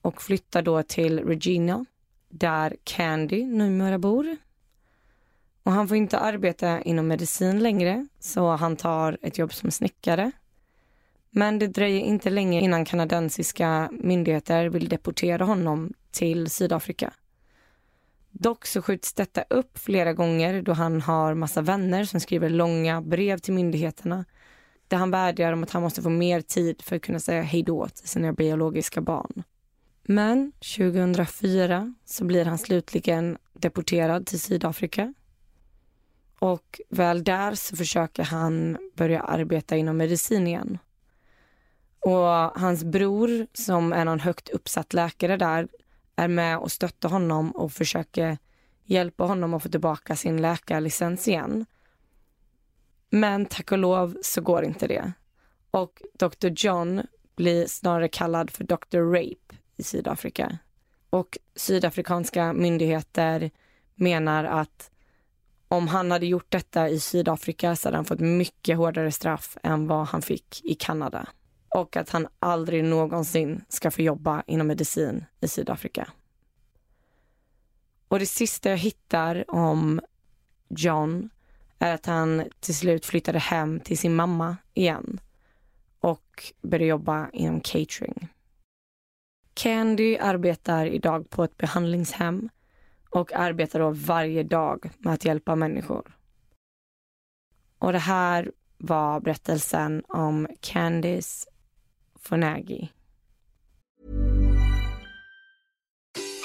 [0.00, 1.84] och flyttar då till Regina
[2.28, 4.36] där Candy numera bor.
[5.64, 10.32] Och han får inte arbeta inom medicin längre så han tar ett jobb som snickare.
[11.30, 17.12] Men det dröjer inte länge innan kanadensiska myndigheter vill deportera honom till Sydafrika.
[18.30, 23.02] Dock så skjuts detta upp flera gånger då han har massa vänner som skriver långa
[23.02, 24.24] brev till myndigheterna
[24.88, 27.62] där han vädjar om att han måste få mer tid för att kunna säga hej
[27.62, 29.42] då till sina biologiska barn.
[30.02, 35.14] Men 2004 så blir han slutligen deporterad till Sydafrika.
[36.44, 40.78] Och väl där så försöker han börja arbeta inom medicin igen.
[42.00, 45.68] Och hans bror, som är någon högt uppsatt läkare där,
[46.16, 48.38] är med och stöttar honom och försöker
[48.84, 51.66] hjälpa honom att få tillbaka sin läkarlicens igen.
[53.10, 55.12] Men tack och lov så går inte det.
[55.70, 57.02] Och Dr John
[57.36, 60.58] blir snarare kallad för Dr Rape i Sydafrika.
[61.10, 63.50] Och sydafrikanska myndigheter
[63.94, 64.90] menar att
[65.68, 69.86] om han hade gjort detta i Sydafrika så hade han fått mycket hårdare straff än
[69.86, 71.28] vad han fick i Kanada.
[71.68, 76.08] Och att han aldrig någonsin ska få jobba inom medicin i Sydafrika.
[78.08, 80.00] Och det sista jag hittar om
[80.68, 81.30] John
[81.78, 85.20] är att han till slut flyttade hem till sin mamma igen
[86.00, 88.28] och började jobba inom catering.
[89.54, 92.48] Candy arbetar idag på ett behandlingshem
[93.14, 96.16] och arbetar då varje dag med att hjälpa människor.
[97.78, 101.46] Och det här var berättelsen om Candice
[102.20, 102.90] Funagi.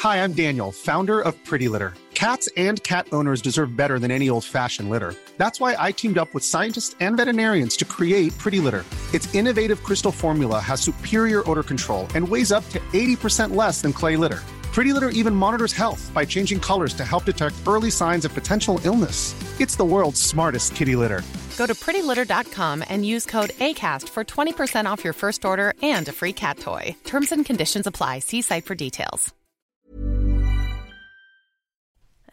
[0.03, 1.93] Hi, I'm Daniel, founder of Pretty Litter.
[2.13, 5.13] Cats and cat owners deserve better than any old-fashioned litter.
[5.37, 8.83] That's why I teamed up with scientists and veterinarians to create Pretty Litter.
[9.13, 13.93] Its innovative crystal formula has superior odor control and weighs up to 80% less than
[13.93, 14.39] clay litter.
[14.73, 18.79] Pretty Litter even monitors health by changing colors to help detect early signs of potential
[18.83, 19.35] illness.
[19.59, 21.21] It's the world's smartest kitty litter.
[21.57, 26.11] Go to prettylitter.com and use code ACAST for 20% off your first order and a
[26.11, 26.95] free cat toy.
[27.03, 28.19] Terms and conditions apply.
[28.19, 29.33] See site for details.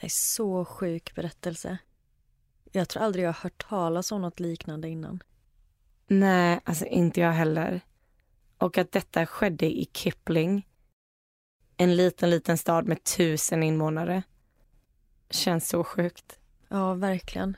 [0.01, 1.78] Det är så sjuk berättelse.
[2.72, 5.22] Jag tror aldrig jag har hört talas om något liknande innan.
[6.07, 7.80] Nej, alltså inte jag heller.
[8.59, 10.65] Och att detta skedde i Kipling.
[11.77, 14.22] En liten, liten stad med tusen invånare.
[15.31, 16.39] Känns så sjukt.
[16.68, 17.57] Ja, verkligen.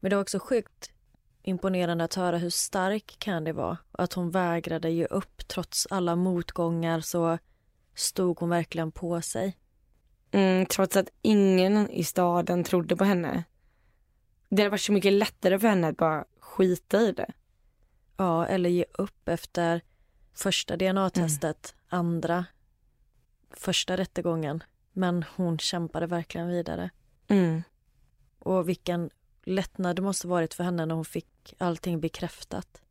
[0.00, 0.90] Men det var också sjukt
[1.42, 5.48] imponerande att höra hur stark Candy var och att hon vägrade ge upp.
[5.48, 7.38] Trots alla motgångar så
[7.94, 9.56] stod hon verkligen på sig.
[10.30, 13.44] Mm, trots att ingen i staden trodde på henne.
[14.48, 17.32] Det hade varit så mycket lättare för henne att bara skita i det.
[18.16, 19.80] Ja, eller ge upp efter
[20.34, 22.00] första DNA-testet, mm.
[22.00, 22.44] andra,
[23.50, 24.62] första rättegången.
[24.92, 26.90] Men hon kämpade verkligen vidare.
[27.28, 27.62] Mm.
[28.38, 29.10] Och vilken
[29.44, 32.82] lättnad det måste varit för henne när hon fick allting bekräftat.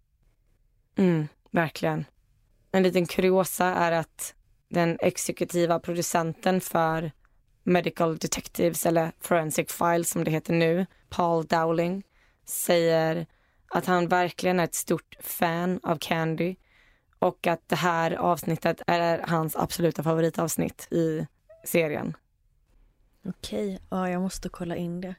[0.96, 2.06] Mm, verkligen.
[2.72, 4.36] En liten kuriosa är att
[4.70, 7.12] den exekutiva producenten för
[7.64, 12.04] Medical Detectives eller Forensic Files som det heter nu, Paul Dowling,
[12.46, 13.28] säger
[13.68, 16.56] att han verkligen är ett stort fan av Candy
[17.20, 21.28] och att det här avsnittet är hans absoluta favoritavsnitt i
[21.66, 22.18] serien.
[23.26, 25.16] Okej, ja jag måste kolla in det.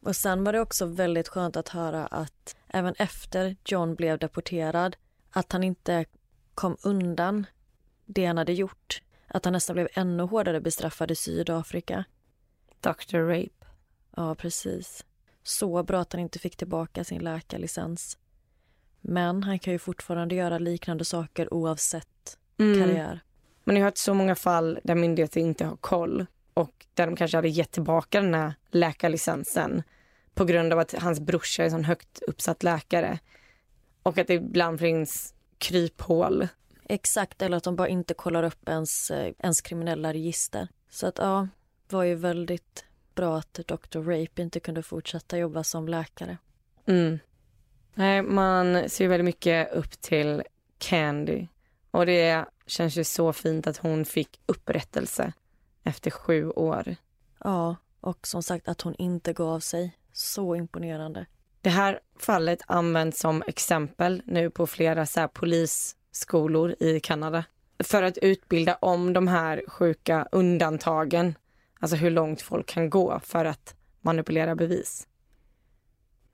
[0.00, 4.96] Och sen var det också väldigt skönt att höra att även efter John blev deporterad
[5.30, 6.04] att han inte
[6.54, 7.46] kom undan
[8.04, 9.02] det han hade gjort.
[9.26, 12.04] Att han nästan blev ännu hårdare bestraffad i Sydafrika.
[12.80, 13.18] Dr.
[13.18, 13.66] Rape.
[14.16, 15.04] Ja, precis.
[15.42, 18.18] Så bra att han inte fick tillbaka sin läkarlicens.
[19.06, 22.80] Men han kan ju fortfarande göra liknande saker oavsett mm.
[22.80, 23.20] karriär.
[23.64, 27.36] Man har hört så många fall där myndigheter inte har koll och där de kanske
[27.36, 29.82] hade gett tillbaka den här läkarlicensen
[30.34, 33.18] på grund av att hans brorsa är en sån högt uppsatt läkare.
[34.02, 36.48] Och att det ibland finns kryphål.
[36.88, 40.68] Exakt, eller att de bara inte kollar upp ens, eh, ens kriminella register.
[40.90, 41.48] Så att ja,
[41.88, 42.84] det var ju väldigt
[43.14, 43.98] bra att Dr.
[43.98, 46.38] Rape inte kunde fortsätta jobba som läkare.
[46.86, 47.18] Mm.
[47.94, 50.42] Nej, man ser väldigt mycket upp till
[50.78, 51.46] Candy.
[51.90, 55.32] Och det känns ju så fint att hon fick upprättelse
[55.84, 56.96] efter sju år.
[57.44, 59.96] Ja, och som sagt att hon inte gav sig.
[60.12, 61.26] Så imponerande.
[61.60, 67.44] Det här fallet används som exempel nu på flera så polisskolor i Kanada
[67.84, 71.34] för att utbilda om de här sjuka undantagen.
[71.80, 75.06] Alltså hur långt folk kan gå för att manipulera bevis.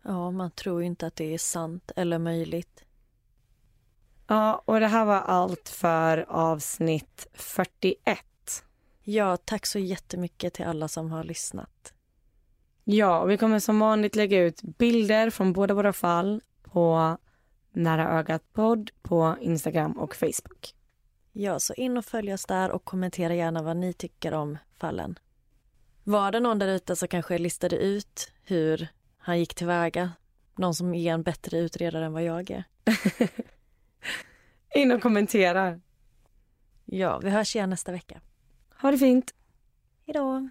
[0.02, 2.84] Ja, man tror inte att det är sant eller möjligt.
[4.26, 8.18] Ja, och det här var allt för avsnitt 41.
[9.02, 11.94] Ja, tack så jättemycket till alla som har lyssnat.
[12.84, 17.16] Ja, vi kommer som vanligt lägga ut bilder från båda våra fall på
[17.72, 20.74] Nära ögat podd på Instagram och Facebook.
[21.32, 25.18] Ja, så in och följ oss där och kommentera gärna vad ni tycker om fallen.
[26.04, 28.88] Var det någon där ute som kanske listade ut hur
[29.20, 30.12] han gick tillväga?
[30.56, 32.64] Någon som är en bättre utredare än vad jag är?
[34.74, 35.80] in och kommentera.
[36.84, 38.20] Ja, vi hörs igen nästa vecka.
[38.82, 39.34] Ha det fint.
[40.06, 40.50] Hej då.